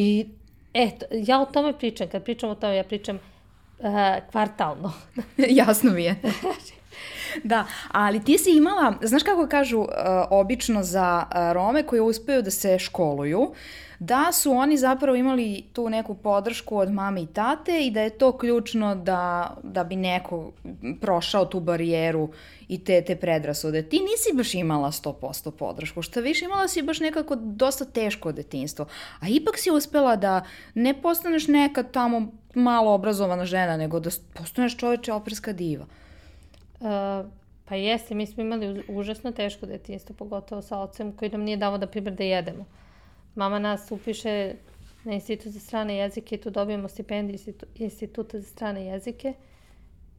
[0.00, 0.26] I
[0.74, 2.08] eto, ja o tome pričam.
[2.08, 3.86] Kad pričam o tome, ja pričam uh,
[4.30, 4.92] kvartalno.
[5.60, 6.16] Jasno mi je.
[7.44, 9.88] Da, ali ti si imala, znaš kako kažu uh,
[10.30, 13.52] obično za uh, Rome koji uspeju da se školuju,
[13.98, 18.10] da su oni zapravo imali tu neku podršku od mame i tate i da je
[18.10, 20.52] to ključno da, da bi neko
[21.00, 22.28] prošao tu barijeru
[22.68, 23.82] i te, te predrasude.
[23.82, 28.86] Ti nisi baš imala 100% podršku, šta više imala si baš nekako dosta teško detinstvo,
[29.20, 34.76] a ipak si uspela da ne postaneš neka tamo malo obrazovana žena, nego da postaneš
[34.76, 35.86] čoveče operska diva.
[36.80, 37.30] Uh,
[37.64, 41.78] pa jeste, mi smo imali užasno teško detinjstvo, pogotovo sa ocem koji nam nije davo
[41.78, 42.64] da primjer da jedemo.
[43.34, 44.54] Mama nas upiše
[45.04, 49.34] na institut za strane jezike i tu dobijemo stipendiju institu, instituta za strane jezike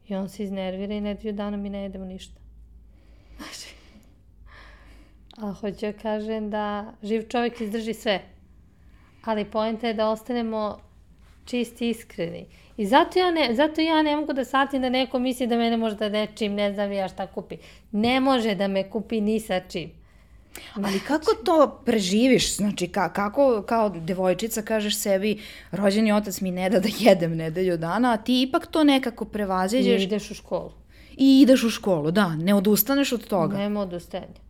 [0.08, 2.40] i on se iznervira i nedelju dana mi ne jedemo ništa.
[3.36, 3.74] Znači,
[5.36, 8.20] a hoću ja kažem da živ čovjek izdrži sve.
[9.24, 10.78] Ali poenta je da ostanemo
[11.44, 12.46] čisti iskreni.
[12.80, 15.76] I zato ja ne, zato ja ne mogu da shvatim da neko misli da mene
[15.76, 17.56] možda nečim, ne znam ja šta kupi.
[17.92, 19.90] Ne može da me kupi ni sa čim.
[20.74, 22.56] Ali kako to preživiš?
[22.56, 27.76] Znači, ka, kako kao devojčica kažeš sebi, rođeni otac mi ne da da jedem nedelju
[27.76, 30.00] dana, a ti ipak to nekako prevaziđeš.
[30.00, 30.72] I ideš u školu.
[31.16, 32.36] I ideš u školu, da.
[32.36, 33.56] Ne odustaneš od toga.
[33.56, 34.40] Nema odustajanja.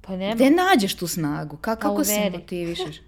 [0.00, 0.34] Pa nema.
[0.34, 1.56] Gde nađeš tu snagu?
[1.56, 3.07] Ka, pa kako se motivišeš?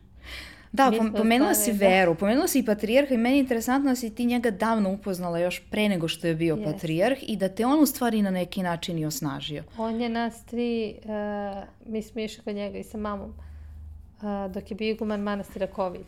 [0.73, 1.79] Da, pomenula si da.
[1.79, 5.39] veru, pomenula si i patrijarha i meni je interesantno da si ti njega davno upoznala
[5.39, 6.65] još pre nego što je bio yes.
[6.65, 9.65] patrijarh i da te on u stvari na neki način i osnažio.
[9.79, 14.71] On je nas tri, uh, mi smo išli kod njega i sa mamom, uh, dok
[14.71, 16.05] je bio iguman manastira Kovilj.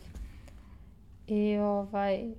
[1.26, 2.32] I ovaj,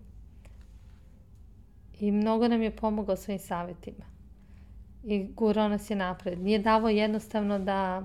[2.00, 4.06] i mnogo nam je pomogao svojim savetima.
[5.04, 6.40] I gurao nas je napred.
[6.40, 8.04] Nije davo jednostavno da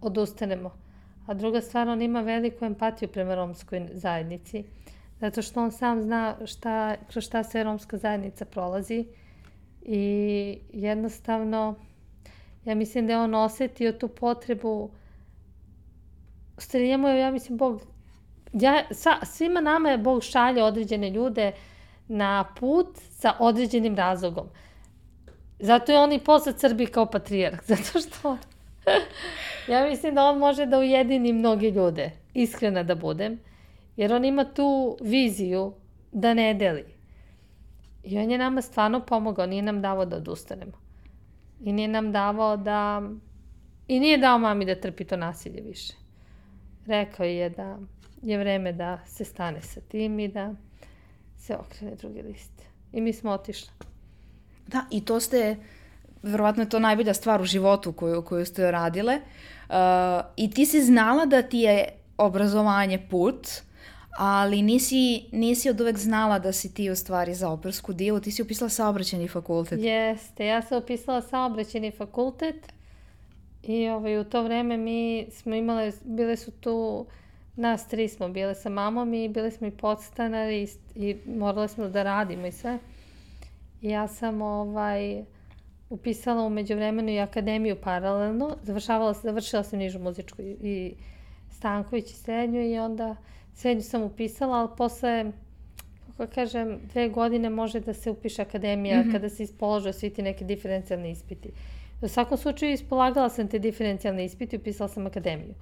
[0.00, 0.83] odustanemo.
[1.26, 4.64] A druga stvar, on ima veliku empatiju prema romskoj zajednici,
[5.20, 9.06] zato što on sam zna šta, kroz šta sve romska zajednica prolazi
[9.82, 11.74] i jednostavno
[12.64, 14.90] ja mislim da je on osetio tu potrebu
[16.58, 17.82] stvari njemu je, ja mislim, Bog
[18.52, 21.52] ja, sa, svima nama je Bog šalje određene ljude
[22.08, 24.46] na put sa određenim razlogom.
[25.58, 28.38] Zato je on i posle Srbi kao patrijarh, zato što
[29.68, 33.40] ja mislim da on može da ujedini mnoge ljude, iskrena da budem,
[33.96, 35.72] jer on ima tu viziju
[36.12, 36.84] da ne deli.
[38.02, 40.72] I on je nama stvarno pomogao, nije nam davao da odustanemo.
[41.60, 43.02] I nije nam davao da...
[43.88, 45.94] I nije dao mami da trpi to nasilje više.
[46.86, 47.78] Rekao je da
[48.22, 50.54] je vreme da se stane sa tim i da
[51.36, 52.62] se okrene drugi list.
[52.92, 53.70] I mi smo otišli.
[54.66, 55.56] Da, i to ste,
[56.22, 59.14] verovatno je to najbolja stvar u životu koju, koju ste radile.
[59.14, 59.53] Uh,
[60.36, 63.48] I ti si znala da ti je obrazovanje put,
[64.18, 68.20] ali nisi, nisi od uvek znala da si ti u stvari za opersku divu.
[68.20, 69.80] Ti si upisala saobraćeni fakultet.
[69.80, 72.72] Jeste, ja sam upisala saobraćeni fakultet
[73.62, 77.06] i ovaj, u to vreme mi smo imale, bile su tu
[77.56, 81.88] nas tri smo bile sa mamom i bili smo i podstanari i, i morale smo
[81.88, 82.78] da radimo i sve.
[83.82, 85.24] I ja sam ovaj,
[85.90, 88.56] upisala umeđu vremenu i akademiju paralelno.
[88.62, 90.94] Završavala, završila sam nižu muzičku i, i
[91.50, 93.16] Stanković i srednju i onda
[93.54, 95.32] srednju sam upisala, ali posle
[96.16, 99.12] kako kažem, dve godine može da se upiše akademija mm -hmm.
[99.12, 101.50] kada se ispolože svi ti neki diferencijalni ispiti.
[102.02, 105.54] U svakom slučaju ispolagala sam te diferencijalne ispite i upisala sam akademiju.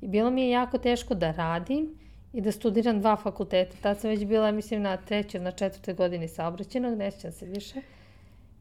[0.00, 1.94] I bilo mi je jako teško da radim
[2.32, 3.76] i da studiram dva fakulteta.
[3.82, 7.80] Tad sam već bila, mislim, na trećoj, na četvrtoj godini saobraćenog, nećem se više.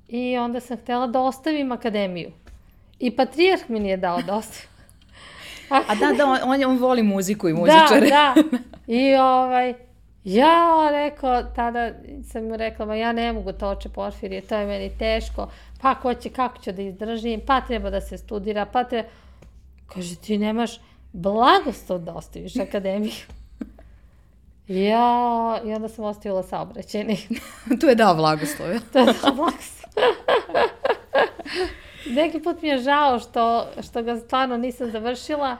[0.07, 2.31] I onda sam htela da ostavim akademiju.
[2.99, 4.69] I patrijarh mi nije dao da ostavim.
[5.89, 8.09] A da, da, on, on voli muziku i muzičare.
[8.09, 8.57] Da, da.
[8.87, 9.73] I ovaj,
[10.23, 11.91] ja rekao, tada
[12.31, 15.47] sam mu rekla, ma ja ne mogu to oče Porfirije, to je meni teško,
[15.81, 19.07] pa ko će, kako ću da izdržim, pa treba da se studira, pa treba...
[19.87, 20.79] Kaže, ti nemaš,
[21.13, 23.13] blagoslov da ostaviš akademiju.
[24.67, 27.17] Ja, i onda sam ostavila saobraćeni.
[27.81, 28.79] tu je dao blagoslov, ja?
[28.93, 29.82] to je dao blagoslov.
[32.15, 35.57] neki put mi je žao što, što ga stvarno nisam završila,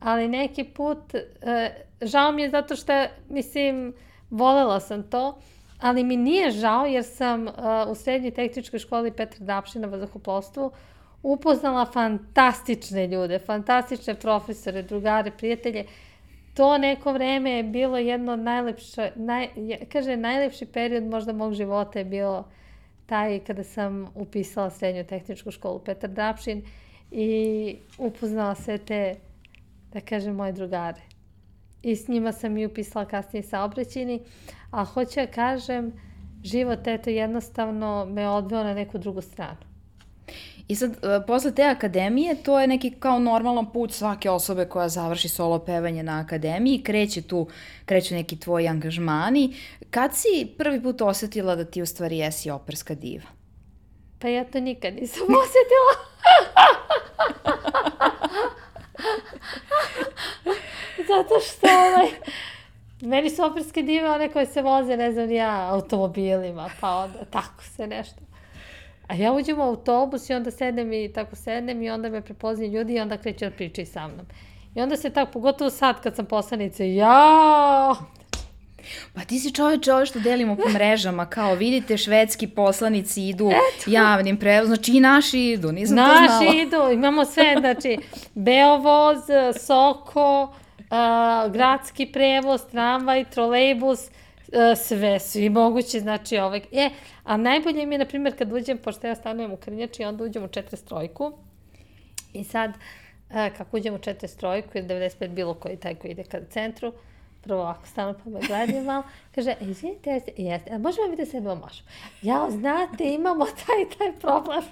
[0.00, 2.92] ali neki put, e, žao mi je zato što,
[3.28, 3.94] mislim,
[4.30, 5.38] volela sam to,
[5.80, 7.54] ali mi nije žao jer sam uh,
[7.88, 10.70] u srednjoj tehničkoj školi Petra Dapšina u zahoplovstvu
[11.22, 15.84] upoznala fantastične ljude, fantastične profesore, drugare, prijatelje.
[16.54, 19.48] To neko vreme je bilo jedno od najlepše, naj,
[19.92, 22.44] kaže, najlepši period možda mog života je bilo
[23.06, 26.62] taj kada sam upisala srednju tehničku školu Petar Drapšin
[27.10, 29.16] i upoznala sve te,
[29.92, 31.00] da kažem, moje drugare.
[31.82, 34.20] I s njima sam i upisala kasnije saobraćeni,
[34.70, 35.92] a hoću da kažem,
[36.44, 39.71] život eto jednostavno me odveo na neku drugu stranu.
[40.72, 44.88] I sad, e, posle te akademije, to je neki kao normalan put svake osobe koja
[44.88, 47.48] završi solo pevanje na akademiji, kreće tu,
[47.84, 49.56] kreću neki tvoji angažmani.
[49.90, 53.24] Kad si prvi put osetila da ti u stvari jesi operska diva?
[54.18, 55.94] Pa ja to nikad nisam osetila.
[61.08, 62.08] Zato što ovaj,
[63.00, 67.62] meni su operske dive one koje se voze, ne znam ja, automobilima, pa onda tako
[67.76, 68.31] se nešto.
[69.12, 72.72] A ja uđem u autobus i onda sedem i tako sedem i onda me prepoznaju
[72.72, 74.26] ljudi i onda kreće da pričaju sa mnom.
[74.74, 77.94] I onda se tako, pogotovo sad kad sam poslanica, ja
[79.14, 83.90] Pa ti si čoveče ovo što delimo po mrežama, kao vidite švedski poslanici idu Eto.
[83.90, 86.44] javnim prevozom, znači i naši idu, nisam naši to znala.
[86.44, 87.98] Naši idu, imamo sve, znači
[88.34, 89.18] Beovoz,
[89.66, 94.00] Soko, uh, gradski prevoz, tramvaj, trolejbus,
[94.52, 96.90] uh, sve, svi mogući, znači ovaj, e,
[97.24, 100.44] A najbolje mi je, na primjer, kad uđem, pošto ja stanujem u Krnjači, onda uđem
[100.44, 101.32] u 43
[102.32, 102.72] i sad,
[103.30, 106.92] a, kako uđem u 43 ili 95 bilo koji taj koji ide kada centru,
[107.42, 109.02] prvo ako stanu pa me gledaju malo,
[109.34, 111.88] kaže, e, izvinite, jeste, jeste, možemo mi da sebe možemo?
[112.22, 114.62] Ja, znate, imamo taj taj problem.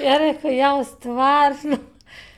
[0.06, 1.76] ja rekao, ja, stvarno,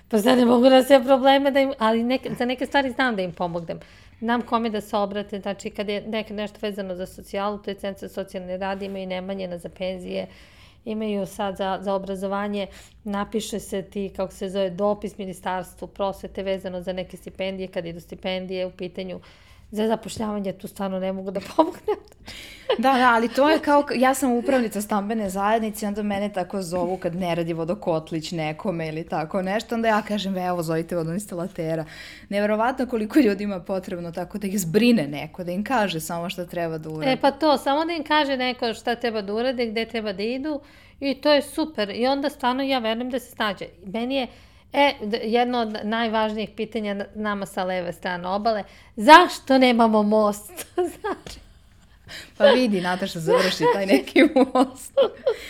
[0.08, 3.16] pa sad ne mogu na sve probleme da im, ali neke, za neke stvari znam
[3.16, 3.80] da im pomognem
[4.20, 7.74] nam kome da se obrate, znači kad je nek, nešto vezano za socijalu, to je
[7.74, 10.26] centar socijalne rade, imaju Nemanjena za penzije,
[10.84, 12.66] imaju sad za, za obrazovanje,
[13.04, 18.00] napiše se ti, kako se zove, dopis ministarstvu prosvete vezano za neke stipendije, kad idu
[18.00, 19.20] stipendije u pitanju,
[19.70, 21.96] za zapošljavanje tu stvarno ne mogu da pomognem.
[22.78, 26.96] da, da, ali to je kao, ja sam upravnica stambene zajednice, onda mene tako zovu
[26.96, 31.84] kad ne radi vodokotlić nekome ili tako nešto, onda ja kažem, evo, zovite vodoinstalatera.
[32.28, 36.78] Neverovatno koliko ljudima potrebno tako da ih zbrine neko, da im kaže samo šta treba
[36.78, 37.12] da uradi.
[37.12, 40.22] E pa to, samo da im kaže neko šta treba da urade, gde treba da
[40.22, 40.60] idu
[41.00, 41.90] i to je super.
[41.90, 43.66] I onda stvarno ja verujem da se snađe.
[43.86, 44.26] Meni je,
[44.72, 48.64] E, jedno od najvažnijih pitanja nama sa leve strane obale,
[48.96, 50.52] zašto nemamo most?
[51.00, 51.38] znači,
[52.38, 54.92] Pa vidi, Nataša završi taj neki most.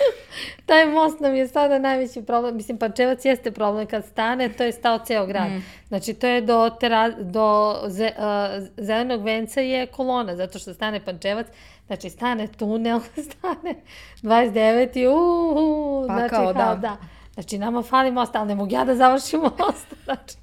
[0.66, 2.56] taj most nam je sada najveći problem.
[2.56, 5.50] Mislim, Pančevac jeste problem kad stane, to je stao ceo grad.
[5.50, 5.64] Mm.
[5.88, 11.04] Znači, to je do, tera, do ze, uh, zelenog venca je kolona, zato što stane
[11.04, 11.46] Pančevac,
[11.86, 13.00] znači stane tunel,
[13.30, 13.74] stane
[14.22, 16.78] 29 i uuu, pa znači, kao, da.
[16.80, 16.96] da.
[17.38, 19.94] Znači, nama fali most, ali ne mogu ja da završim most.
[20.04, 20.36] Znači,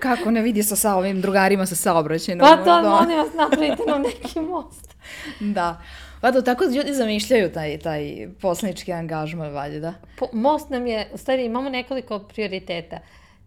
[0.00, 2.48] Kako ne vidi sa, sa ovim drugarima sa saobraćenom?
[2.48, 4.94] pa to, molim vas, napravite nam neki most.
[5.54, 5.80] Da.
[6.20, 9.94] Pa to tako ljudi zamišljaju taj, taj poslanički angažman, valjda.
[10.18, 12.98] Po, most nam je, u stvari imamo nekoliko prioriteta.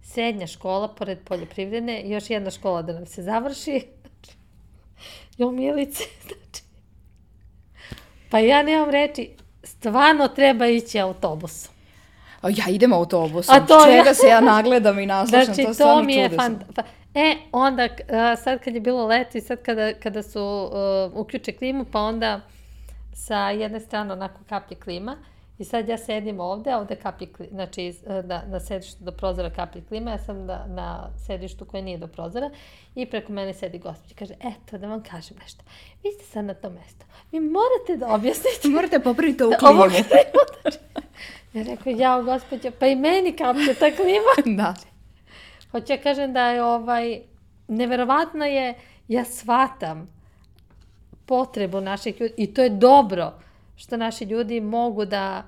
[0.04, 3.82] Srednja škola, pored poljoprivredne, još jedna škola da nam se završi.
[4.02, 4.38] Znači,
[5.38, 6.64] jo, milice, znači.
[8.30, 9.30] Pa ja nemam reči,
[9.64, 11.81] stvarno treba ići autobusom.
[12.42, 15.74] A ja idem autobusom, A to čega ja- se ja nagledam i naslušam, Znači, to
[15.74, 16.60] to, mi je fan...
[16.76, 16.82] Pa,
[17.16, 17.88] e, onda,
[18.38, 20.70] sad kad je bilo leto i sad kada, kada su
[21.14, 22.42] uh, uključe klimu, pa onda
[23.14, 25.18] sa jedne strane onako kaplje klima
[25.58, 29.12] i sad ja sedim ovde, a ovde kaplje klima, znači iz- na, na sedištu do
[29.12, 32.50] prozora kaplje klima, ja sam na, na sedištu koje nije do prozora
[32.96, 35.64] i preko mene sedi gospođa i kaže, eto da vam kažem nešto,
[36.04, 38.68] vi ste sad na tom mestu, vi morate da objasnite.
[38.70, 40.04] Morate popraviti ovu ovo klimu.
[41.54, 44.58] Ja rekao, jao gospođa, pa i meni kaplje ta klima.
[44.64, 44.74] da.
[45.72, 47.22] Hoće kažem da je ovaj,
[47.68, 48.74] neverovatno je,
[49.08, 50.22] ja shvatam
[51.26, 53.34] potrebu naših ljudi i to je dobro
[53.76, 55.44] što naši ljudi mogu da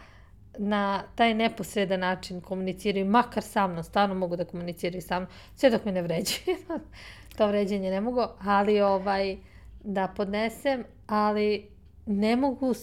[0.57, 5.69] na taj neposredan način komuniciraju, makar sa mnom, stvarno mogu da komuniciraju sa mnom, sve
[5.69, 6.57] dok me ne vređaju.
[7.37, 9.37] to vređenje ne mogu, ali ovaj,
[9.83, 11.67] da podnesem, ali
[12.05, 12.73] ne mogu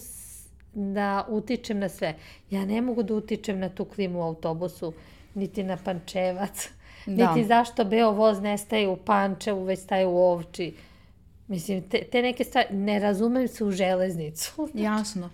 [0.73, 2.15] da utičem na sve.
[2.49, 4.93] Ja ne mogu da utičem na tu klimu u autobusu,
[5.35, 6.69] niti na pančevac,
[7.05, 7.33] Da.
[7.33, 10.73] niti zašto beo voz nestaje u Pančevu, već staje u Ovči.
[11.47, 14.69] Mislim, te, te neke stvari, ne razumem se u železnicu.
[14.73, 15.29] Jasno.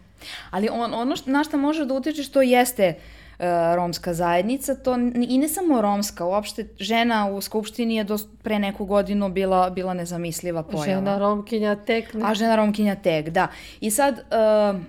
[0.52, 3.46] Ali on, ono što, na što može da utiče što jeste uh,
[3.76, 4.96] romska zajednica, to
[5.28, 9.94] i ne samo romska, uopšte žena u Skupštini je do pre neku godinu bila, bila
[9.94, 10.86] nezamisliva pojava.
[10.86, 12.22] Žena Romkinja tek ne.
[12.26, 13.48] A žena Romkinja tek, da.
[13.82, 14.82] I sad, uh,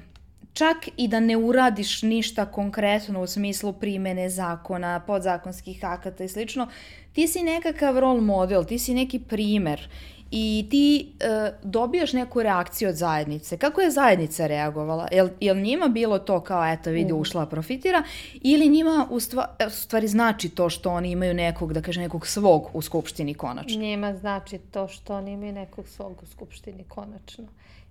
[0.58, 6.68] čak i da ne uradiš ništa konkretno u smislu primene zakona, podzakonskih akata i slično,
[7.12, 9.88] ti si nekakav role model, ti si neki primer
[10.30, 13.56] i ti uh, dobijaš neku reakciju od zajednice.
[13.58, 15.08] Kako je zajednica reagovala?
[15.12, 18.02] Jel, jel njima bilo to kao, eto, vidi, ušla, profitira,
[18.34, 22.26] ili njima u, stva, u stvari znači to što oni imaju nekog, da kaže, nekog
[22.26, 23.80] svog u Skupštini konačno?
[23.80, 27.44] Njima znači to što oni imaju nekog svog u Skupštini, konačno.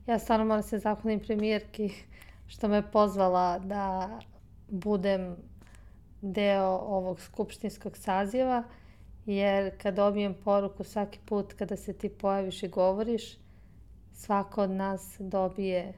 [0.08, 1.90] Ja stvarno moram se zahvalim premijerki
[2.48, 4.10] što me pozvala da
[4.68, 5.36] budem
[6.22, 8.64] deo ovog skupštinskog saziva,
[9.26, 13.24] jer kad dobijem poruku svaki put kada se ti pojaviš i govoriš,
[14.14, 15.94] svako od nas dobije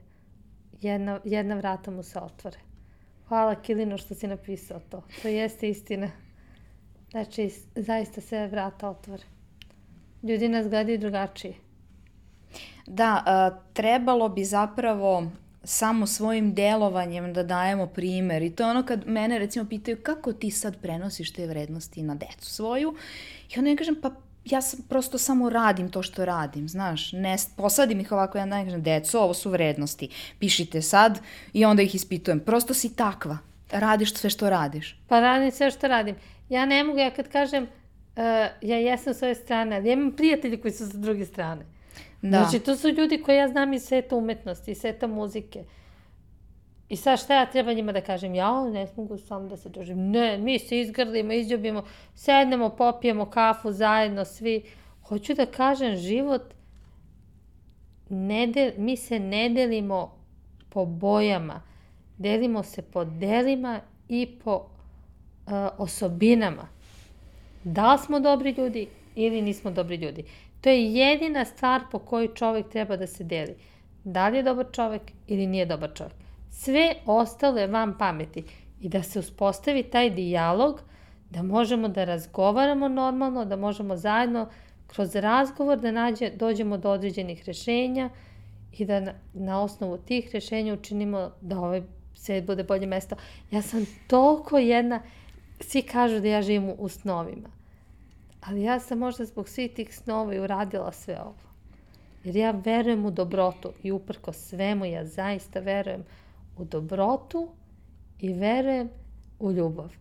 [0.81, 2.57] jedna, jedna vrata mu se otvore.
[3.27, 5.03] Hvala Kilinu što si napisao to.
[5.21, 6.11] To jeste istina.
[7.11, 9.23] Znači, zaista se vrata otvore.
[10.23, 11.53] Ljudi nas gledaju drugačije.
[12.87, 15.23] Da, a, trebalo bi zapravo
[15.63, 20.33] samo svojim delovanjem da dajemo primer i to je ono kad mene recimo pitaju kako
[20.33, 22.95] ti sad prenosiš te vrednosti na decu svoju
[23.55, 24.11] i onda ja kažem pa
[24.45, 28.63] ja sam, prosto samo radim to što radim, znaš, ne posadim ih ovako, ja ne
[28.65, 31.19] kažem, deco, ovo su vrednosti, pišite sad
[31.53, 33.37] i onda ih ispitujem, prosto si takva,
[33.71, 34.99] radiš sve što radiš.
[35.07, 36.15] Pa radim sve što radim.
[36.49, 37.69] Ja ne mogu, ja kad kažem, uh,
[38.61, 41.65] ja jesam s ove strane, ali ja imam prijatelji koji su sa druge strane.
[42.21, 42.29] Da.
[42.29, 45.63] Znači, to su ljudi koje ja znam iz sveta umetnosti, iz sveta muzike.
[46.89, 48.35] I sad šta ja treba njima da kažem?
[48.35, 50.09] Ja ne mogu sam da se družim.
[50.09, 51.83] Ne, mi se izgrlimo, izljubimo,
[52.15, 54.63] sednemo, popijemo kafu zajedno, svi.
[55.03, 56.41] Hoću da kažem, život,
[58.09, 60.15] ne del, mi se ne delimo
[60.69, 61.61] po bojama.
[62.17, 63.79] Delimo se po delima
[64.09, 66.67] i po uh, osobinama.
[67.63, 70.23] Da li smo dobri ljudi ili nismo dobri ljudi.
[70.61, 73.55] To je jedina stvar po kojoj čovek treba da se deli.
[74.03, 76.13] Da li je dobar čovek ili nije dobar čovek.
[76.49, 78.43] Sve ostalo je van pameti.
[78.81, 80.81] I da se uspostavi taj dijalog,
[81.29, 84.49] da možemo da razgovaramo normalno, da možemo zajedno
[84.87, 88.09] kroz razgovor da nađe, dođemo do određenih rešenja
[88.77, 91.81] i da na, na osnovu tih rešenja učinimo da ovaj
[92.15, 93.15] svet bude bolje mesto.
[93.51, 95.01] Ja sam toliko jedna,
[95.59, 97.49] svi kažu da ja živim u snovima,
[98.41, 101.49] ali ja sam možda zbog svih tih snova i uradila sve ovo.
[102.23, 106.03] Jer ja verujem u dobrotu i uprko svemu ja zaista verujem
[106.57, 107.49] u dobrotu
[108.19, 108.89] i verujem
[109.39, 109.93] u ljubav.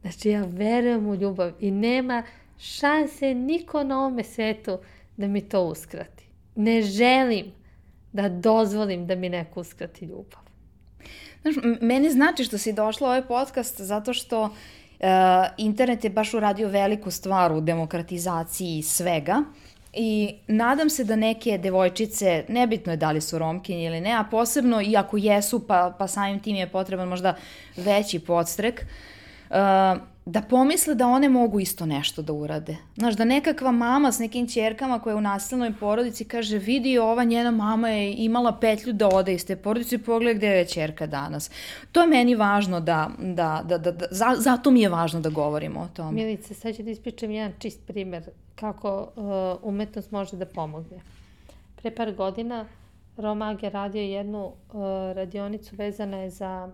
[0.00, 2.22] Znači ja verujem u ljubav i nema
[2.58, 4.78] šanse niko na ovome svetu
[5.16, 6.24] da mi to uskrati.
[6.54, 7.46] Ne želim
[8.12, 10.40] da dozvolim da mi neko uskrati ljubav.
[11.42, 14.50] Znaš, meni znači što si došla u ovaj podcast zato što
[15.56, 19.42] internet je baš uradio veliku stvar u demokratizaciji svega
[19.92, 24.24] i nadam se da neke devojčice, nebitno je da li su romkinje ili ne, a
[24.30, 27.34] posebno i ako jesu, pa, pa samim tim je potreban možda
[27.76, 28.86] veći podstrek,
[29.50, 29.56] uh,
[30.26, 32.76] da pomisle da one mogu isto nešto da urade.
[32.96, 37.24] Znaš, da nekakva mama s nekim čerkama koja je u nasilnoj porodici kaže vidi ova
[37.24, 41.06] njena mama je imala petlju da ode iz te porodice i pogleda gde je čerka
[41.06, 41.50] danas.
[41.92, 45.28] To je meni važno da, da, da, da, da za, zato mi je važno da
[45.28, 46.12] govorimo o tome.
[46.12, 51.00] Milice, sad ću da ispričam jedan čist primer kako uh, umetnost može da pomogne.
[51.76, 52.66] Pre par godina
[53.16, 54.54] Romag je radio jednu uh,
[55.14, 56.70] radionicu vezana je za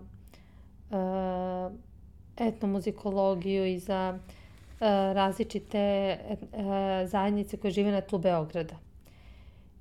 [0.89, 1.90] uh,
[2.37, 4.79] etnomuzikologiju i za uh,
[5.13, 6.47] različite uh,
[7.05, 8.75] zajednice koje žive na tlu Beograda.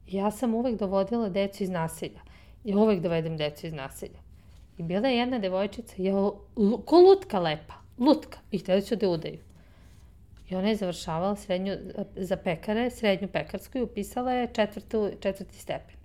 [0.06, 2.20] Ja sam uvek dovodila decu iz nasilja.
[2.64, 4.18] I uvek dovedem decu iz nasilja.
[4.78, 6.12] I bila je jedna devojčica, je
[6.84, 9.38] ko lutka lepa, lutka, i hteli su da udaju.
[10.50, 11.76] I ona je završavala srednju,
[12.16, 15.96] za pekare, srednju pekarsku i upisala je četvrtu, četvrti stepen.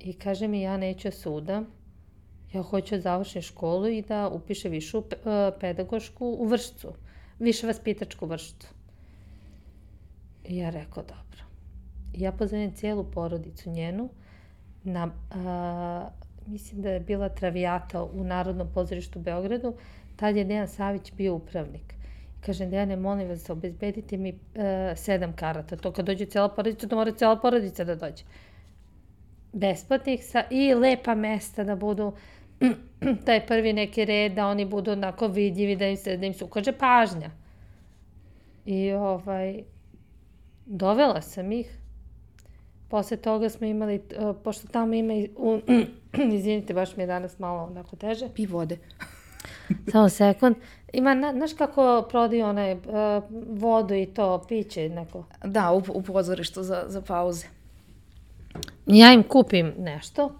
[0.00, 1.62] I kaže mi, ja neću da suda,
[2.52, 6.92] ja hoću da završim školu i da upiše višu e, pedagošku u vršcu,
[7.38, 8.66] više vaspitačku vršcu.
[10.44, 11.44] I ja rekao, dobro.
[12.14, 14.08] Ja pozovem cijelu porodicu njenu,
[14.84, 16.10] na, a,
[16.46, 19.74] mislim da je bila travijata u Narodnom pozorištu u Beogradu,
[20.16, 21.94] tad je Dejan Savić bio upravnik.
[22.40, 24.38] Kaže, Dejane, molim vas, obezbedite mi uh,
[24.96, 25.76] sedam karata.
[25.76, 28.24] To kad dođe cela porodica, to mora cela porodica da dođe.
[29.52, 32.12] Besplatnih sa, i lepa mesta da budu
[33.26, 36.44] taj prvi neki red, da oni budu onako vidljivi, da im se, da im se
[36.44, 37.30] ukaže pažnja.
[38.66, 39.62] I ovaj,
[40.66, 41.78] dovela sam ih.
[42.88, 45.60] Posle toga smo imali, uh, pošto tamo ima, uh,
[46.34, 48.28] izvinite, baš mi je danas malo onako teže.
[48.34, 48.78] Pi vode.
[49.92, 50.56] Samo sekund.
[50.92, 52.80] Ima, na, znaš kako prodaju onaj uh,
[53.48, 55.24] vodu i to piće neko?
[55.44, 57.46] Da, u, u pozorištu za, za pauze.
[58.86, 60.32] Ja im kupim nešto,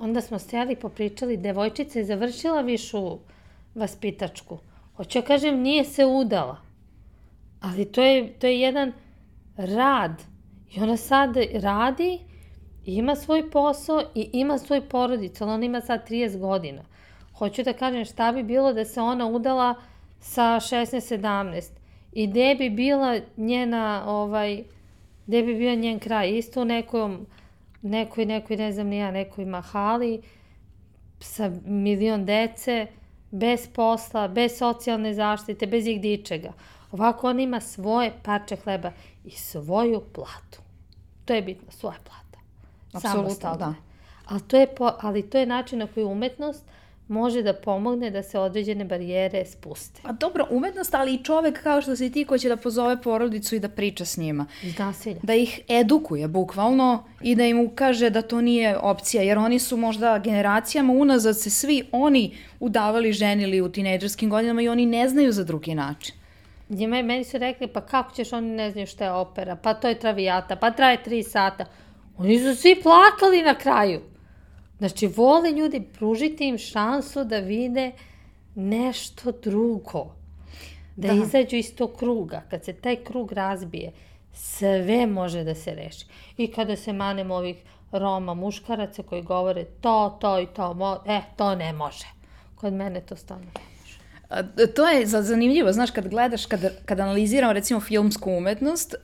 [0.00, 3.18] onda smo stajali popričali, devojčica je završila višu
[3.74, 4.58] vaspitačku.
[4.96, 6.56] Hoću ja kažem, nije se udala.
[7.60, 8.92] Ali to je, to je jedan
[9.56, 10.22] rad.
[10.74, 12.18] I ona sad radi,
[12.84, 16.82] ima svoj posao i ima svoj porodicu, ali ona ima sad 30 godina.
[17.38, 19.74] Hoću da kažem šta bi bilo da se ona udala
[20.20, 21.70] sa 16-17
[22.12, 24.64] i gde bi bila njena, ovaj,
[25.26, 27.26] gde bi bio njen kraj, isto u nekom,
[27.82, 30.22] nekoj, nekoj, ne znam ni ja, nekoj mahali,
[31.20, 32.86] sa milion dece,
[33.30, 36.52] bez posla, bez socijalne zaštite, bez igdičega.
[36.92, 38.92] Ovako on ima svoje parče hleba
[39.24, 40.60] i svoju platu.
[41.24, 42.38] To je bitno, svoja plata.
[42.92, 43.74] Apsolutno, da.
[44.26, 46.64] Ali to, je po, ali to je način na koji umetnost
[47.08, 50.00] može da pomogne da se određene barijere spuste.
[50.04, 53.56] A dobro, umetnost, ali i čovek kao što si ti ko će da pozove porodicu
[53.56, 54.46] i da priča s njima.
[54.62, 55.20] Iz nasilja.
[55.22, 59.76] Da ih edukuje bukvalno i da im ukaže da to nije opcija, jer oni su
[59.76, 65.32] možda generacijama unazad se svi oni udavali, ženili u tinejdžerskim godinama i oni ne znaju
[65.32, 66.14] za drugi način.
[66.68, 69.74] Njima je, meni su rekli, pa kako ćeš, oni ne znaju šta je opera, pa
[69.74, 71.64] to je travijata, pa traje tri sata.
[72.18, 74.00] Oni su svi plakali na kraju.
[74.78, 77.92] Znači, vole ljudi, pružite im šansu da vide
[78.54, 80.06] nešto drugo.
[80.96, 81.14] Da, da.
[81.14, 82.42] izađu iz tog kruga.
[82.50, 83.92] Kad se taj krug razbije,
[84.32, 86.06] sve može da se reši.
[86.36, 87.56] I kada se manemo ovih
[87.92, 92.06] Roma muškaraca koji govore to, to i to, mo e, to ne može.
[92.54, 93.98] Kod mene to stvarno ne može.
[94.28, 99.00] A, to je zanimljivo, znaš, kad gledaš, kad, kad analiziramo recimo filmsku umetnost, uh,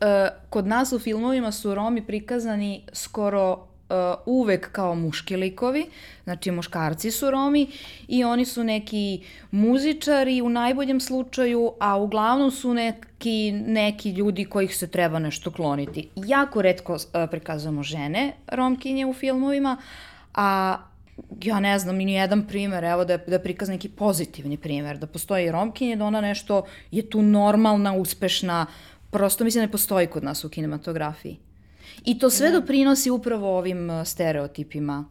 [0.51, 5.87] kod nas u filmovima su Romi prikazani skoro uh, uvek kao muški likovi,
[6.25, 7.67] znači muškarci su Romi
[8.09, 9.21] i oni su neki
[9.51, 16.09] muzičari u najboljem slučaju, a uglavnom su neki, neki ljudi kojih se treba nešto kloniti.
[16.17, 19.77] Jako redko uh, prikazujemo žene romkinje u filmovima,
[20.35, 20.77] a
[21.43, 25.51] ja ne znam ni jedan primer, evo da da prikaz neki pozitivni primer, da postoji
[25.51, 28.67] romkinje, da ona nešto je tu normalna, uspešna,
[29.11, 31.39] prosto mislim ne postoji kod nas u kinematografiji.
[32.05, 32.61] I to sve ne.
[32.61, 35.05] doprinosi upravo ovim uh, stereotipima.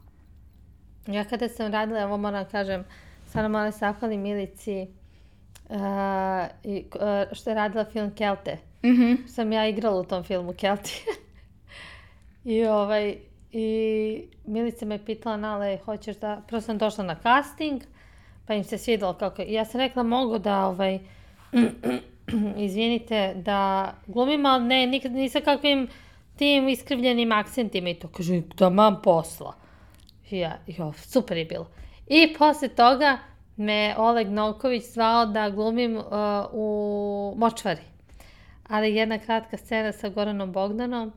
[1.08, 2.84] Ja kada sam radila, ovo moram da kažem,
[3.28, 4.88] stvarno da se Milici,
[5.70, 5.78] uh,
[6.64, 8.58] i, uh, što je radila film Kelte.
[8.84, 9.28] Mm -hmm.
[9.28, 11.06] Sam ja igrala u tom filmu Kelti.
[12.44, 13.18] I ovaj,
[13.52, 17.82] i Milica me pitala, Nale, hoćeš da, prvo sam došla na casting,
[18.46, 21.00] pa im se svidalo kako, i ja sam rekla, mogu da, ovaj,
[22.66, 25.88] izvinite, da glumim, ali ne, nikad nisam kakvim
[26.44, 29.54] tim iskrivljenim akcentima i to kaže, da mam posla.
[30.30, 31.68] I ja, jo, super je bilo.
[32.08, 33.18] I posle toga
[33.56, 36.04] me Oleg Novković zvao da glumim uh,
[36.52, 37.82] u Močvari.
[38.68, 41.14] Ali jedna kratka scena sa Goranom Bogdanom,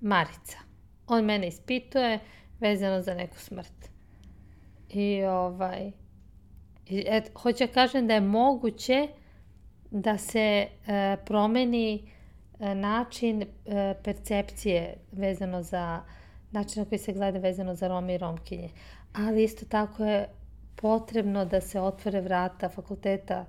[0.00, 0.58] Marica.
[1.06, 2.18] On mene ispituje
[2.60, 3.90] vezano za neku smrt.
[4.88, 5.90] I ovaj,
[6.88, 9.08] et, hoću da kažem da je moguće
[9.90, 12.12] da se e, promeni
[12.74, 16.02] način e, percepcije vezano za
[16.50, 18.68] način na koji se gleda vezano za Rome i Romkinje.
[19.12, 20.28] Ali isto tako je
[20.76, 23.44] potrebno da se otvore vrata fakulteta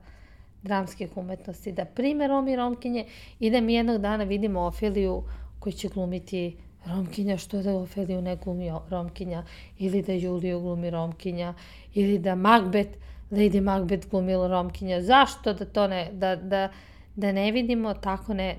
[0.64, 3.06] dramskih umetnosti, da prime Rome i Romkinje
[3.40, 5.24] i da mi jednog dana vidimo Ofiliju
[5.60, 9.44] koji će glumiti Romkinja, što da Ofeliju ne glumi Romkinja,
[9.80, 11.54] ili da Juliju glumi Romkinja,
[11.94, 12.98] ili da Macbeth,
[13.32, 15.02] Lady Macbeth glumi Romkinja.
[15.02, 16.70] Zašto da to ne, da, da,
[17.16, 18.58] da ne vidimo tako, ne,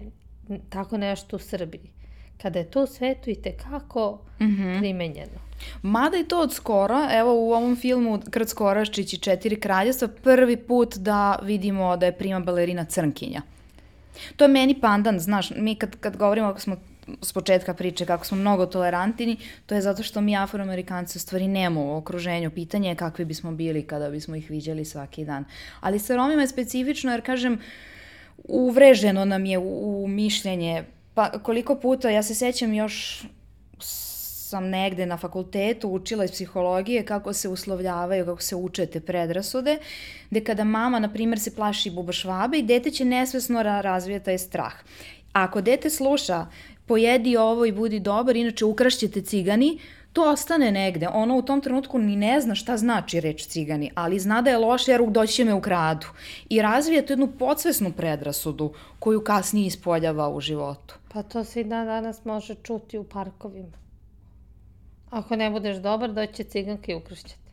[0.68, 1.90] tako nešto u Srbiji?
[2.42, 4.78] Kada je to u svetu i tekako mm -hmm.
[4.78, 5.44] primenjeno.
[5.82, 10.56] Mada i to od skora, evo u ovom filmu Krt Skoraščić i Četiri kraljestva, prvi
[10.56, 13.42] put da vidimo da je prima balerina Crnkinja.
[14.36, 16.76] To je meni pandan, znaš, mi kad, kad govorimo ako smo
[17.22, 19.36] s početka priče kako smo mnogo tolerantini,
[19.66, 22.50] to je zato što mi afroamerikanci u stvari nemamo u okruženju.
[22.50, 25.44] Pitanje je kakvi bismo bili kada bismo ih viđali svaki dan.
[25.80, 27.58] Ali sa Romima je specifično jer, kažem,
[28.44, 30.84] uvreženo nam je u, u mišljenje.
[31.14, 33.24] Pa koliko puta, ja se sećam još
[34.54, 39.78] sam negde na fakultetu učila iz psihologije kako se uslovljavaju, kako se uče te predrasude,
[40.30, 44.38] gde kada mama, na primer, se plaši buba švabe i dete će nesvesno razvija taj
[44.38, 44.74] strah.
[45.32, 46.46] Ako dete sluša
[46.86, 49.78] pojedi ovo i budi dobar, inače ukrašćete cigani,
[50.14, 51.08] to ostane negde.
[51.08, 54.58] Ono u tom trenutku ni ne zna šta znači reč cigani, ali zna da je
[54.58, 56.06] loše jer doći će me u kradu.
[56.48, 60.94] I razvije tu jednu podsvesnu predrasudu koju kasnije ispoljava u životu.
[61.12, 63.78] Pa to se i dan danas može čuti u parkovima.
[65.10, 67.50] Ako ne budeš dobar, doći će ciganke i ukrašćete.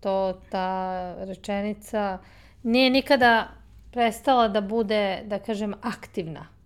[0.00, 2.18] To, ta rečenica
[2.62, 3.48] nije nikada
[3.92, 6.56] prestala da bude, da kažem, aktivna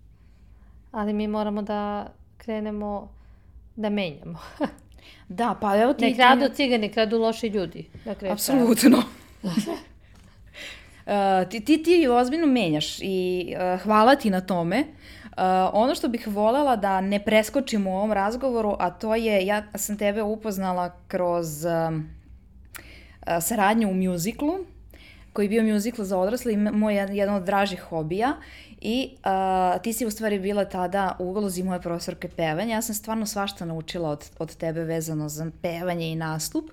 [0.93, 3.20] ali mi moramo da krenemo
[3.77, 4.39] da menjamo.
[5.29, 6.05] da, pa evo ti...
[6.05, 7.89] Ne kradu cigani, kradu loši ljudi.
[8.05, 9.03] Na Apsolutno.
[9.43, 9.53] uh,
[11.51, 14.85] ti, ti, ti ozbiljno menjaš i uh, hvala ti na tome.
[15.31, 15.37] Uh,
[15.73, 19.99] ono što bih volela da ne preskočim u ovom razgovoru, a to je, ja sam
[19.99, 22.03] tebe upoznala kroz uh, uh,
[23.41, 24.55] saradnju u mjuziklu,
[25.41, 28.37] koji je bio mjuzikl za odrasle i moj jedan od dražih hobija
[28.81, 32.75] I uh, ti si u stvari bila tada u ulozi moje profesorke pevanja.
[32.75, 36.71] Ja sam stvarno svašta naučila od, od tebe vezano za pevanje i nastup,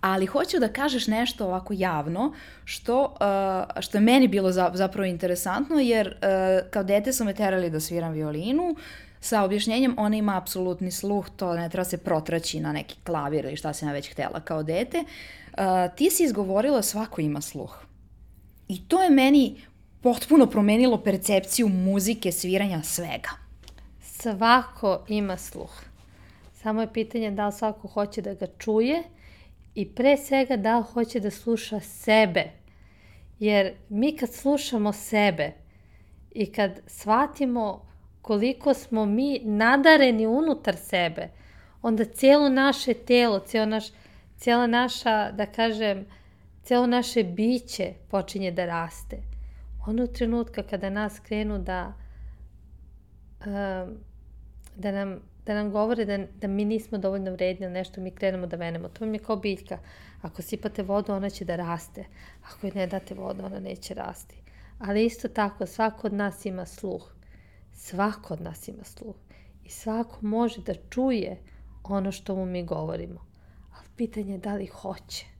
[0.00, 2.32] ali hoću da kažeš nešto ovako javno
[2.64, 7.34] što, uh, što je meni bilo za, zapravo interesantno, jer uh, kao dete su me
[7.34, 8.76] terali da sviram violinu,
[9.20, 13.56] sa objašnjenjem ona ima apsolutni sluh, to ne treba se protraći na neki klavir ili
[13.56, 14.98] šta sam ja već htela kao dete.
[14.98, 17.84] Uh, ti si izgovorila svako ima sluh.
[18.68, 19.60] I to je meni
[20.00, 23.30] potpuno promenilo percepciju muzike, sviranja, svega.
[24.02, 25.82] Svako ima sluh.
[26.54, 29.02] Samo je pitanje da li svako hoće da ga čuje
[29.74, 32.44] i pre svega da li hoće da sluša sebe.
[33.38, 35.52] Jer mi kad slušamo sebe
[36.30, 37.86] i kad shvatimo
[38.22, 41.28] koliko smo mi nadareni unutar sebe,
[41.82, 43.84] onda cijelo naše telo, cijelo naš,
[44.36, 46.06] cijela naša, da kažem,
[46.64, 49.22] cijelo naše biće počinje da raste
[49.86, 51.92] onog trenutka kada nas krenu da
[54.76, 58.46] da nam, da nam govore da, da mi nismo dovoljno vredni ili nešto, mi krenemo
[58.46, 58.88] da venemo.
[58.88, 59.78] To vam je kao biljka.
[60.22, 62.04] Ako sipate vodu, ona će da raste.
[62.42, 64.42] Ako joj ne date vodu, ona neće rasti.
[64.78, 67.12] Ali isto tako, svako od nas ima sluh.
[67.72, 69.14] Svako od nas ima sluh.
[69.64, 71.36] I svako može da čuje
[71.84, 73.26] ono što mu mi govorimo.
[73.76, 75.33] Ali pitanje je da li hoće.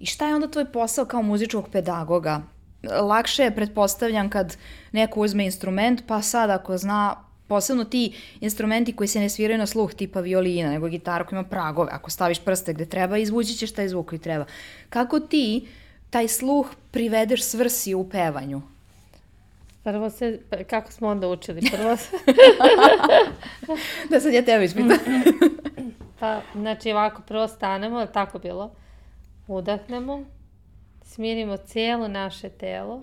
[0.00, 2.42] I šta je onda tvoj posao kao muzičkog pedagoga?
[2.82, 4.56] lakše je, pretpostavljam, kad
[4.92, 9.66] neko uzme instrument, pa sad ako zna, posebno ti instrumenti koji se ne sviraju na
[9.66, 13.72] sluh, tipa violina, nego gitara koja ima pragove, ako staviš prste gde treba, izvući ćeš
[13.72, 14.44] taj zvuk koji treba.
[14.90, 15.68] Kako ti
[16.10, 18.62] taj sluh privedeš svrsi u pevanju?
[19.84, 20.40] Prvo se,
[20.70, 21.70] kako smo onda učili?
[21.70, 22.16] Prvo se...
[24.10, 24.98] da sad ja tebe ispitam.
[26.20, 28.70] pa, znači ovako, prvo stanemo, je tako bilo?
[29.52, 30.24] Udahnemo,
[31.02, 33.02] smirimo cijelo naše telo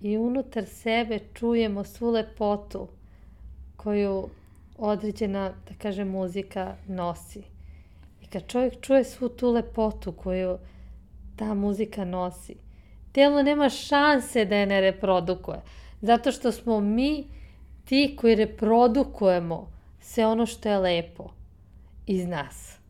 [0.00, 2.88] i unutar sebe čujemo svu lepotu
[3.76, 4.28] koju
[4.78, 7.42] određena, da kažem, muzika nosi.
[8.22, 10.58] I kad čovjek čuje svu tu lepotu koju
[11.36, 12.56] ta muzika nosi,
[13.12, 15.60] telo nema šanse da je ne reprodukuje.
[16.00, 17.24] Zato što smo mi
[17.84, 21.30] ti koji reprodukujemo sve ono što je lepo
[22.06, 22.81] iz nas.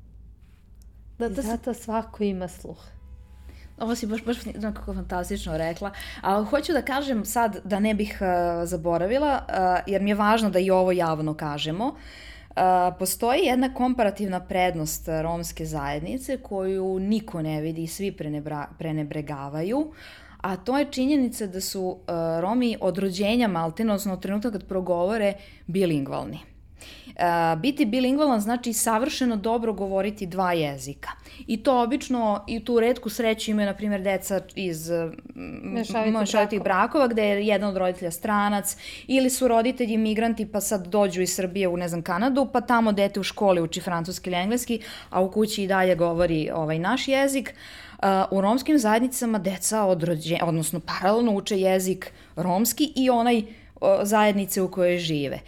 [1.29, 2.79] Da, I zato svako ima sluh.
[3.79, 5.91] Ovo si baš, baš nekako fantastično rekla.
[6.21, 9.55] Ali hoću da kažem sad da ne bih uh, zaboravila, uh,
[9.87, 11.87] jer mi je važno da i ovo javno kažemo.
[11.87, 11.97] Uh,
[12.99, 19.93] postoji jedna komparativna prednost romske zajednice koju niko ne vidi i svi prenebra, prenebregavaju,
[20.41, 21.97] a to je činjenica da su uh,
[22.41, 25.35] Romi od rođenja maltene, odnosno od trenutka kad progovore,
[25.67, 26.52] bilingvalni.
[27.07, 31.11] Uh, biti bilingvalan znači savršeno dobro govoriti dva jezika.
[31.47, 34.91] I to obično i tu redku sreću imaju, na primjer, deca iz
[36.13, 38.77] mešavitih brakova, gde je jedan od roditelja stranac,
[39.07, 42.93] ili su roditelji migranti pa sad dođu iz Srbije u, ne znam, Kanadu, pa tamo
[42.93, 44.81] dete u školi uči francuski ili engleski,
[45.11, 47.55] a u kući i dalje govori ovaj naš jezik.
[48.03, 53.45] Uh, u romskim zajednicama deca od rođenja, odnosno paralelno uče jezik romski i onaj uh,
[54.03, 55.39] zajednice u kojoj žive.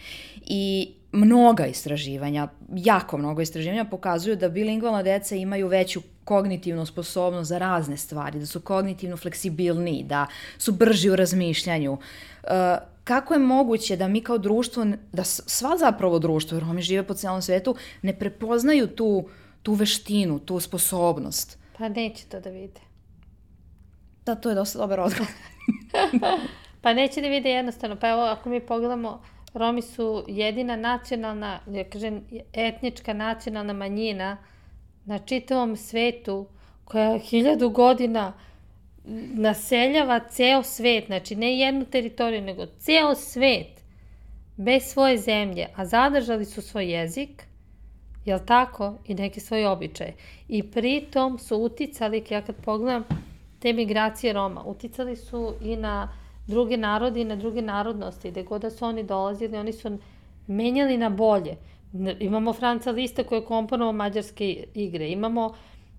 [0.45, 7.57] I mnoga istraživanja, jako mnogo istraživanja pokazuju da bilingvalna deca imaju veću kognitivnu sposobnost za
[7.57, 11.91] razne stvari, da su kognitivno fleksibilniji, da su brži u razmišljanju.
[11.93, 12.49] Uh,
[13.03, 17.13] kako je moguće da mi kao društvo, da sva zapravo društvo, jer oni žive po
[17.13, 19.29] celom svetu, ne prepoznaju tu,
[19.63, 21.57] tu veštinu, tu sposobnost?
[21.77, 22.81] Pa neće to da vide.
[24.25, 25.31] Da, to je dosta dobar odgovor.
[26.81, 27.95] pa neće da vide jednostavno.
[27.95, 29.21] Pa evo, ako mi pogledamo
[29.55, 32.21] Romi su jedina nacionalna, ja kažem,
[32.53, 34.37] etnička nacionalna manjina
[35.05, 36.47] na čitavom svetu
[36.85, 38.33] koja hiljadu godina
[39.33, 43.83] naseljava ceo svet, znači ne jednu teritoriju, nego ceo svet
[44.57, 47.43] bez svoje zemlje, a zadržali su svoj jezik,
[48.25, 50.13] jel tako, i neke svoje običaje.
[50.47, 53.03] I pritom su uticali, ja kad pogledam
[53.59, 58.85] te migracije Roma, uticali su i na druge na druge narodnosti, gde god da su
[58.85, 59.97] oni dolazili, oni su
[60.47, 61.57] menjali na bolje.
[62.19, 65.53] Imamo Franca Lista koji je komponovao mađarske igre, imamo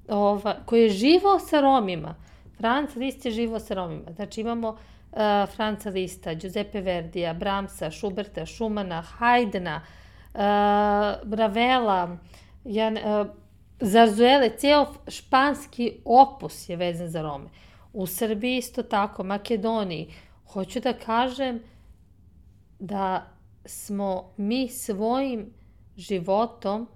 [0.09, 2.15] ova, koji je živo sa Romima.
[2.59, 4.13] Franc List je živo sa Romima.
[4.13, 5.19] Znači imamo uh,
[5.57, 9.81] Franca Lista, Giuseppe Verdija, Bramsa, Schuberta, Schumana, Haydna,
[10.35, 10.41] uh,
[11.39, 12.17] Ravela,
[12.65, 13.27] Jan, uh,
[13.81, 17.49] Zarzuele, ceo španski opus je vezan za Rome.
[17.93, 20.09] U Srbiji isto tako, Makedoniji,
[20.53, 21.63] Hoću da kažem
[22.79, 23.31] da
[23.65, 25.47] smo mi svojim
[25.97, 26.89] životom,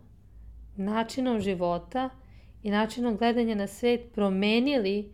[0.77, 2.11] načinom života
[2.63, 5.13] i načinom gledanja na svet promenili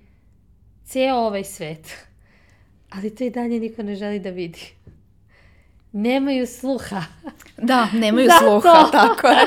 [0.85, 2.07] ceo ovaj svet.
[2.95, 4.73] Ali to i dalje niko ne želi da vidi.
[5.93, 7.03] Nemaju sluha.
[7.57, 8.61] Da, nemaju Zato.
[8.61, 9.47] sluha, tako je.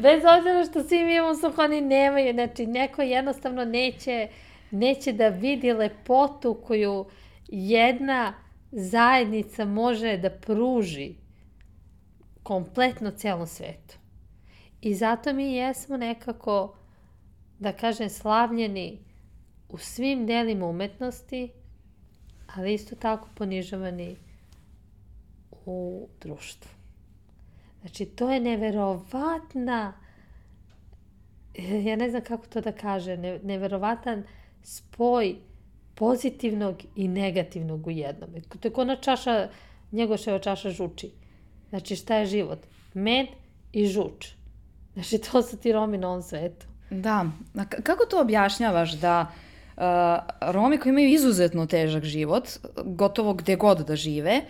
[0.00, 2.32] Bez obzira što svi mi imamo sluha, oni nemaju.
[2.32, 4.28] Znači, neko jednostavno neće,
[4.70, 7.04] neće da vidi lepotu koju
[7.48, 8.34] jedna
[8.72, 11.14] zajednica može da pruži
[12.42, 13.96] kompletno celom svetu.
[14.80, 16.76] I zato mi jesmo nekako,
[17.58, 18.98] da kažem, slavljeni
[19.68, 21.52] u svim delima umetnosti,
[22.54, 24.16] ali isto tako ponižavani
[25.66, 26.70] u društvu.
[27.80, 29.92] Znači, to je neverovatna,
[31.84, 34.24] ja ne znam kako to da kaže, neverovatan
[34.62, 35.36] spoj
[35.96, 38.30] pozitivnog i negativnog u jednom.
[38.60, 39.48] To je kona čaša,
[39.92, 41.10] njegoševa čaša žuči.
[41.70, 42.58] Znači šta je život?
[42.94, 43.26] Med
[43.72, 44.28] i žuč.
[44.94, 46.66] Znači to su ti Romi na ovom svetu.
[46.90, 49.26] Da, a kako to objašnjavaš da
[49.76, 49.82] uh,
[50.52, 52.48] Romi koji imaju izuzetno težak život,
[52.84, 54.40] gotovo gde god da žive,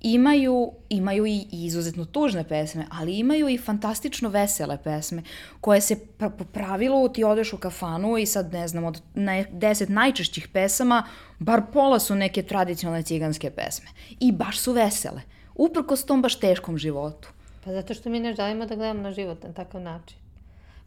[0.00, 5.22] imaju, imaju i izuzetno tužne pesme, ali imaju i fantastično vesele pesme,
[5.60, 9.88] koje se po pravilu ti odeš u kafanu i sad ne znam, od ne, deset
[9.88, 11.02] najčešćih pesama,
[11.38, 13.88] bar pola su neke tradicionalne ciganske pesme.
[14.20, 15.22] I baš su vesele.
[15.54, 17.28] Uprkos tom baš teškom životu.
[17.64, 20.18] Pa zato što mi ne želimo da gledamo na život na takav način.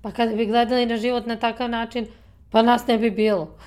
[0.02, 2.08] Pa kada bi gledali na život na takav način,
[2.52, 3.58] pa nas ne bi bilo.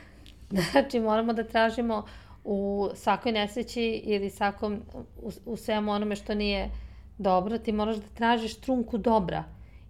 [0.70, 2.06] znači, moramo da tražimo
[2.44, 4.82] u svakoj nesreći ili svakom,
[5.22, 6.70] u, u svemu onome što nije
[7.18, 9.44] dobro, ti moraš da tražiš trunku dobra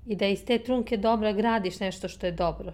[0.07, 2.73] i da iz te trunke dobra gradiš nešto što je dobro.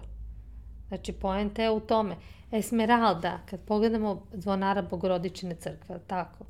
[0.87, 2.15] Znači, poenta je u tome.
[2.51, 6.45] Esmeralda, kad pogledamo zvonara Bogorodičine crkve, tako,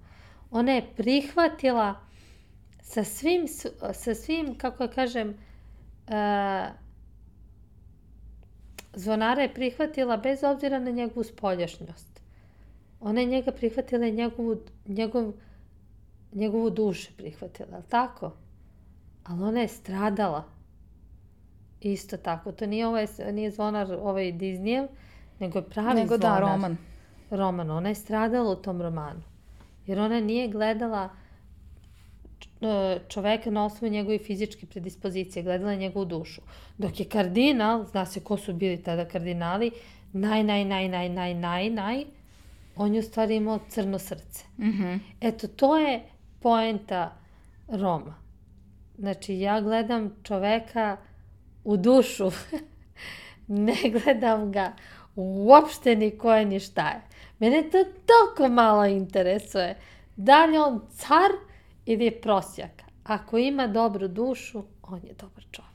[0.51, 1.95] ona je prihvatila
[2.82, 3.47] sa svim,
[3.93, 6.13] sa svim kako ja kažem, uh,
[8.93, 12.18] zvonara je prihvatila bez obzira na njegovu spoljašnjost.
[13.02, 15.34] Ona je njega prihvatila i njegovu, njegov,
[16.34, 18.32] njegovu dušu prihvatila, ali tako?
[19.24, 20.43] Ali ona je stradala.
[21.82, 22.52] Isto tako.
[22.52, 24.88] To nije, ovaj, nije zvonar ovaj Disneyev,
[25.39, 26.41] nego je pravi nego da, zvonar.
[26.41, 26.78] Nego da, roman.
[27.30, 27.72] Roman.
[27.72, 29.22] Ona je stradala u tom romanu.
[29.88, 31.10] Jer ona nije gledala
[32.62, 36.41] E, čoveka na osnovu njegove fizičke predispozicije, gledala njegovu dušu.
[36.78, 39.72] Dok je kardinal, zna se ko su bili tada kardinali,
[40.14, 42.06] naj, naj, naj, naj, naj, naj, naj,
[42.80, 44.45] on je u stvari imao crno srce.
[44.57, 44.99] Mm -hmm.
[45.21, 46.01] Eto, to je
[46.39, 47.17] poenta
[47.67, 48.15] Roma.
[48.97, 50.97] Znači, ja gledam čoveka
[51.63, 52.32] u dušu,
[53.47, 54.73] ne gledam ga
[55.15, 57.01] uopšte ni ko je ni šta je.
[57.39, 59.75] Mene to toliko malo interesuje.
[60.15, 61.32] Da li on car
[61.86, 62.71] ili je prosjak.
[63.03, 65.68] Ako ima dobru dušu, on je dobar čovek.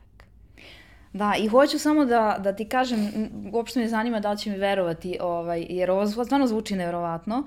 [1.14, 4.56] Da, i hoću samo da, da ti kažem, uopšte me zanima da li će mi
[4.56, 7.46] verovati, ovaj, jer ovo stvarno zvuči nevjerovatno,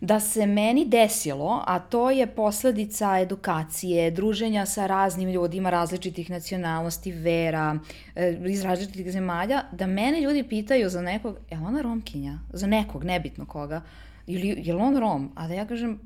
[0.00, 7.12] da se meni desilo, a to je posledica edukacije, druženja sa raznim ljudima različitih nacionalnosti,
[7.12, 7.78] vera,
[8.16, 12.38] e, iz različitih zemalja, da mene ljudi pitaju za nekog, je ona romkinja?
[12.52, 13.82] Za nekog, nebitno koga.
[14.26, 15.32] Ili je li on rom?
[15.34, 16.00] A da ja kažem,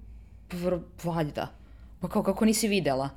[1.05, 1.49] valjda.
[2.01, 3.11] Pa kao kako nisi videla?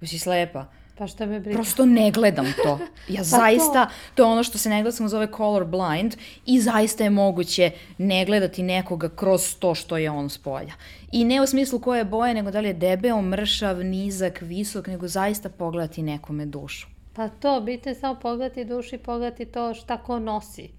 [0.00, 0.66] Pa si slepa.
[0.98, 1.56] Pa šta me briga?
[1.56, 2.78] Prosto ne gledam to.
[3.08, 3.92] Ja pa zaista, to...
[4.14, 6.16] to je ono što se neglesno zove color blind
[6.46, 10.72] i zaista je moguće ne gledati nekoga kroz to što je on s polja.
[11.12, 14.86] I ne u smislu koje je boje, nego da li je debeo, mršav, nizak, visok,
[14.86, 16.86] nego zaista pogledati nekome dušu.
[17.12, 20.70] Pa to, bitno je samo pogledati dušu i pogledati to šta ko nosi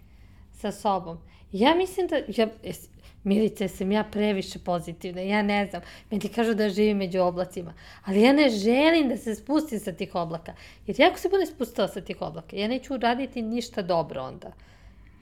[0.51, 1.17] sa sobom.
[1.51, 2.47] Ja mislim da, ja,
[3.25, 5.81] Milice, sam ja previše pozitivna, ja ne znam.
[6.11, 7.73] Meni kažu da živim među oblacima,
[8.05, 10.53] ali ja ne želim da se spustim sa tih oblaka.
[10.87, 14.51] Jer ja ako se budem spustila sa tih oblaka, ja neću uraditi ništa dobro onda.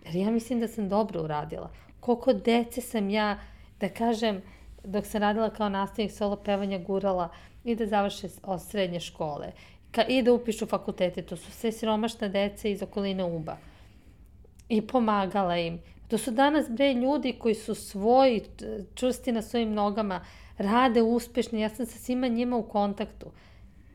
[0.05, 1.71] Jer ja mislim da sam dobro uradila.
[1.99, 3.39] Koliko dece sam ja,
[3.79, 4.41] da kažem,
[4.83, 7.29] dok sam radila kao nastavnik solo pevanja gurala
[7.63, 9.51] i da završe od srednje škole
[9.93, 11.21] ka, i da upišu fakultete.
[11.21, 13.57] To su sve siromašna deca iz okoline Uba.
[14.69, 15.79] I pomagala im
[16.13, 18.41] To su danas bre ljudi koji su svoji,
[18.95, 20.25] čvrsti na svojim nogama,
[20.57, 23.25] rade uspešni, ja sam sa svima njima u kontaktu.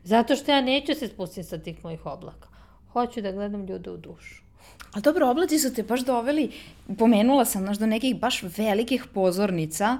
[0.03, 2.47] Zato što ja neću se spustiti sa tih mojih oblaka.
[2.93, 4.43] Hoću da gledam ljude u dušu.
[4.93, 6.51] A dobro, oblaci su te baš doveli,
[6.97, 9.97] pomenula sam, znaš, do nekih baš velikih pozornica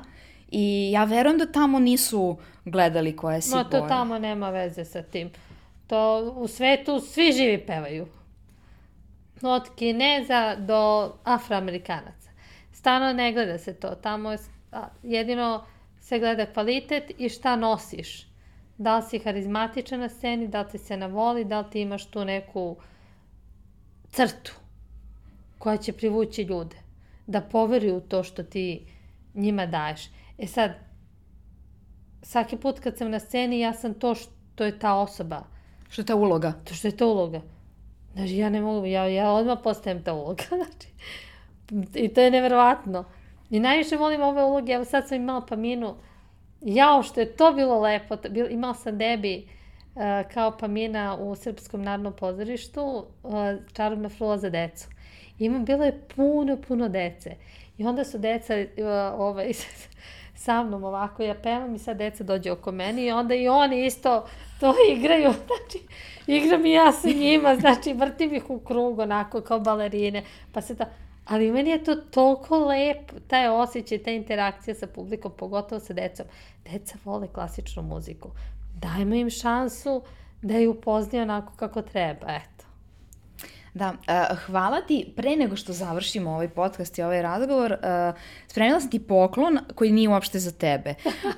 [0.52, 3.90] i ja verujem da tamo nisu gledali koje si Ma, to boje.
[3.90, 5.32] tamo nema veze sa tim.
[5.88, 8.08] To u svetu svi živi pevaju
[9.42, 12.30] od Kineza do Afroamerikanaca.
[12.72, 13.96] Stano ne gleda se to.
[13.96, 14.38] Tamo je,
[15.04, 15.66] jedino
[16.00, 18.28] se gleda kvalitet i šta nosiš.
[18.78, 22.06] Da li si harizmatičan na sceni, da li ti se navoli, da li ti imaš
[22.06, 22.78] tu neku
[24.12, 24.54] crtu
[25.58, 26.76] koja će privući ljude.
[27.28, 28.86] Da poveruju u to što ti
[29.34, 30.10] njima daješ.
[30.38, 30.72] E sad,
[32.22, 35.44] svaki put kad sam na sceni, ja sam to što je ta osoba.
[35.90, 36.54] Što je ta uloga.
[36.64, 37.42] To što je ta uloga.
[38.20, 40.88] Znači, ja ne mogu, ja, ja odmah postajem ta uloga, znači.
[41.96, 43.06] I to je neverovatno.
[43.50, 45.96] I najviše volim ove uloge, evo sad sam imala Paminu,
[46.62, 48.18] jao što je to bilo lepo,
[48.50, 49.48] imala sam debi
[49.96, 50.02] uh,
[50.34, 53.34] kao Pamina u Srpskom narodnom pozorištu, uh,
[53.74, 54.88] čarobna frula za decu.
[55.40, 57.36] I ima, bilo je puno, puno dece.
[57.78, 59.52] I onda su deca uh, ovaj,
[60.40, 63.86] sa mnom ovako, ja pevam i sad deca dođe oko meni i onda i oni
[63.86, 64.26] isto
[64.60, 65.88] to igraju, znači,
[66.28, 70.76] igram i ja sa njima, znači, vrtim ih u krug, onako, kao balerine, pa se
[70.76, 70.86] ta...
[71.26, 76.26] Ali meni je to toliko lepo, taj osjećaj, ta interakcija sa publikom, pogotovo sa decom.
[76.72, 78.30] Deca vole klasičnu muziku.
[78.76, 80.02] Dajmo im šansu
[80.42, 82.59] da ju upoznaju onako kako treba, eto.
[83.80, 83.94] Da,
[84.32, 85.14] uh, hvala ti.
[85.16, 87.78] Pre nego što završimo ovaj podcast i ovaj razgovor, uh,
[88.48, 90.96] spremila sam ti poklon koji nije uopšte za tebe.
[91.06, 91.12] Uh,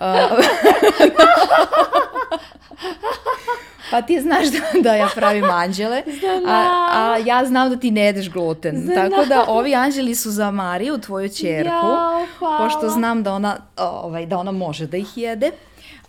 [3.92, 6.04] pa ti znaš da, da ja pravim anđele,
[6.48, 8.82] a, a ja znam da ti ne jedeš gluten.
[8.82, 8.96] Znam.
[8.96, 12.26] Tako da ovi anđeli su za Mariju, tvoju čerku, ja,
[12.58, 15.52] pošto znam da ona, ovaj, da ona može da ih jede.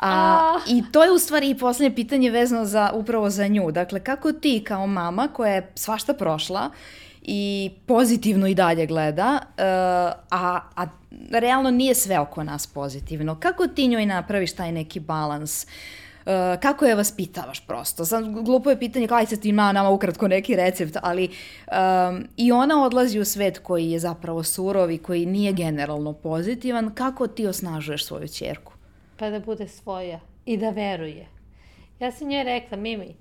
[0.03, 3.70] A, I to je u stvari i poslednje pitanje vezano za, upravo za nju.
[3.70, 6.70] Dakle, kako ti kao mama koja je svašta prošla
[7.22, 9.62] i pozitivno i dalje gleda, uh,
[10.30, 10.86] a, a
[11.30, 13.40] realno nije sve oko nas pozitivno.
[13.40, 15.66] Kako ti njoj napraviš taj neki balans?
[16.26, 18.05] Uh, kako je vaspitavaš prosto?
[18.05, 22.53] Sad, glupo je pitanje, kaj se ti ima nama ukratko neki recept, ali um, i
[22.53, 26.94] ona odlazi u svet koji je zapravo surov i koji nije generalno pozitivan.
[26.94, 28.71] Kako ti osnažuješ svoju čerku?
[29.22, 31.26] Pa da bude svoja i da veruje.
[32.00, 33.14] Ja sam njoj rekla, Mimi,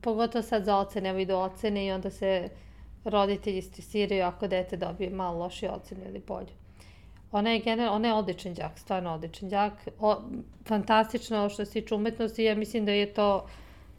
[0.00, 2.48] pogotovo sad za ocene, evo idu ocene i onda se
[3.04, 6.52] roditelji stresiraju ako dete dobije malo loši ocene ili bolje.
[7.32, 9.72] Ona je, general, ona je odličan đak, stvarno odličan đak.
[10.00, 10.16] O,
[10.64, 13.46] fantastično što se tiče umetnosti, ja mislim da je to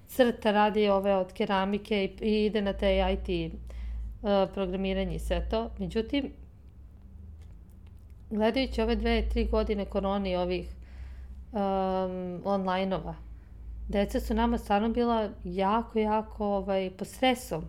[0.07, 5.49] crta radi ove od keramike i, i ide na te IT uh, programiranje i sve
[5.49, 5.70] to.
[5.80, 6.32] Međutim,
[8.30, 10.70] gledajući ove dve, tri godine koroni ovih
[11.52, 13.16] um, online-ova,
[13.88, 17.66] deca su nama stvarno bila jako, jako ovaj, pod stresom.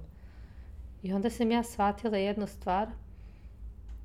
[1.03, 2.89] I onda sam ja shvatila jednu stvar–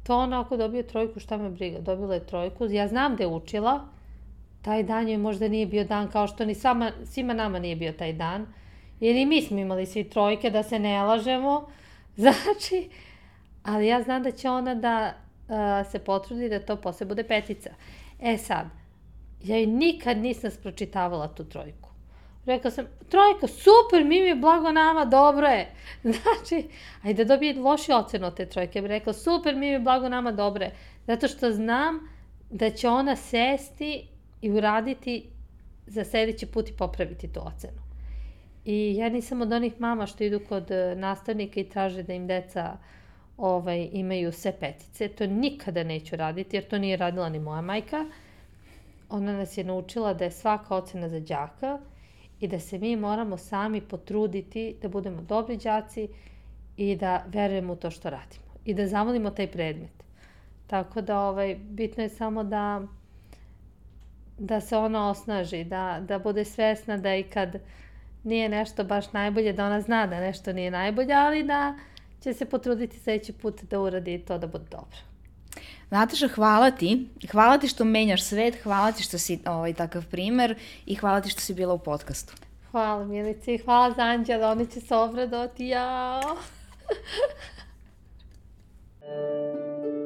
[0.04, 2.66] To ona ako dobije trojku, šta me briga, dobila je trojku.
[2.66, 3.86] Ja znam da je učila,
[4.62, 7.92] taj dan joj možda nije bio dan kao što ni sama, svima nama nije bio
[7.92, 8.46] taj dan.
[9.00, 11.66] Jer i mi smo imali svi trojke, da se ne lažemo.
[12.16, 12.90] Znači,
[13.64, 15.14] ali ja znam da će ona da
[15.48, 17.70] uh, se potrudi da to posle bude petica.
[18.22, 18.66] E sad,
[19.44, 21.90] ja joj nikad nisam spročitavala tu trojku.
[22.46, 25.70] Rekla sam, trojka, super, mi mi blago nama, dobro je.
[26.04, 26.68] Znači,
[27.04, 28.82] ajde da dobije loši ocen od te trojke.
[28.82, 30.76] Bih rekla, super, mi mi blago nama, dobro je.
[31.08, 32.00] Zato što znam
[32.50, 34.08] da će ona sesti
[34.42, 35.30] i uraditi
[35.88, 37.82] za sledeći put i popraviti tu ocenu.
[38.66, 42.28] I ja nisam od onih mama što idu kod e, nastavnika i traže da im
[42.28, 42.78] deca
[43.38, 45.08] ovaj, imaju sve petice.
[45.08, 48.06] To nikada neću raditi, jer to nije radila ni moja majka.
[49.10, 51.80] Ona nas je naučila da je svaka ocena za đaka,
[52.44, 56.08] i da se mi moramo sami potruditi da budemo dobri đaci
[56.78, 60.04] i da verujemo u to što radimo i da zavolimo taj predmet.
[60.68, 62.82] Tako da ovaj, bitno je samo da
[64.38, 67.56] da se ona osnaži, da, da bude svesna da i kad
[68.24, 71.76] nije nešto baš najbolje, da ona zna da nešto nije najbolje, ali da
[72.24, 74.98] će se potruditi sledeći put da uradi to da bude dobro.
[75.90, 77.08] Nataša, hvala ti.
[77.32, 80.56] Hvala ti što menjaš svet, hvala ti što si ovaj, takav primer
[80.86, 82.34] i hvala ti što si bila u podcastu.
[82.72, 86.38] Hvala Milice i hvala za Anđela, oni će se obradoti, jao!
[89.06, 90.03] Thank you.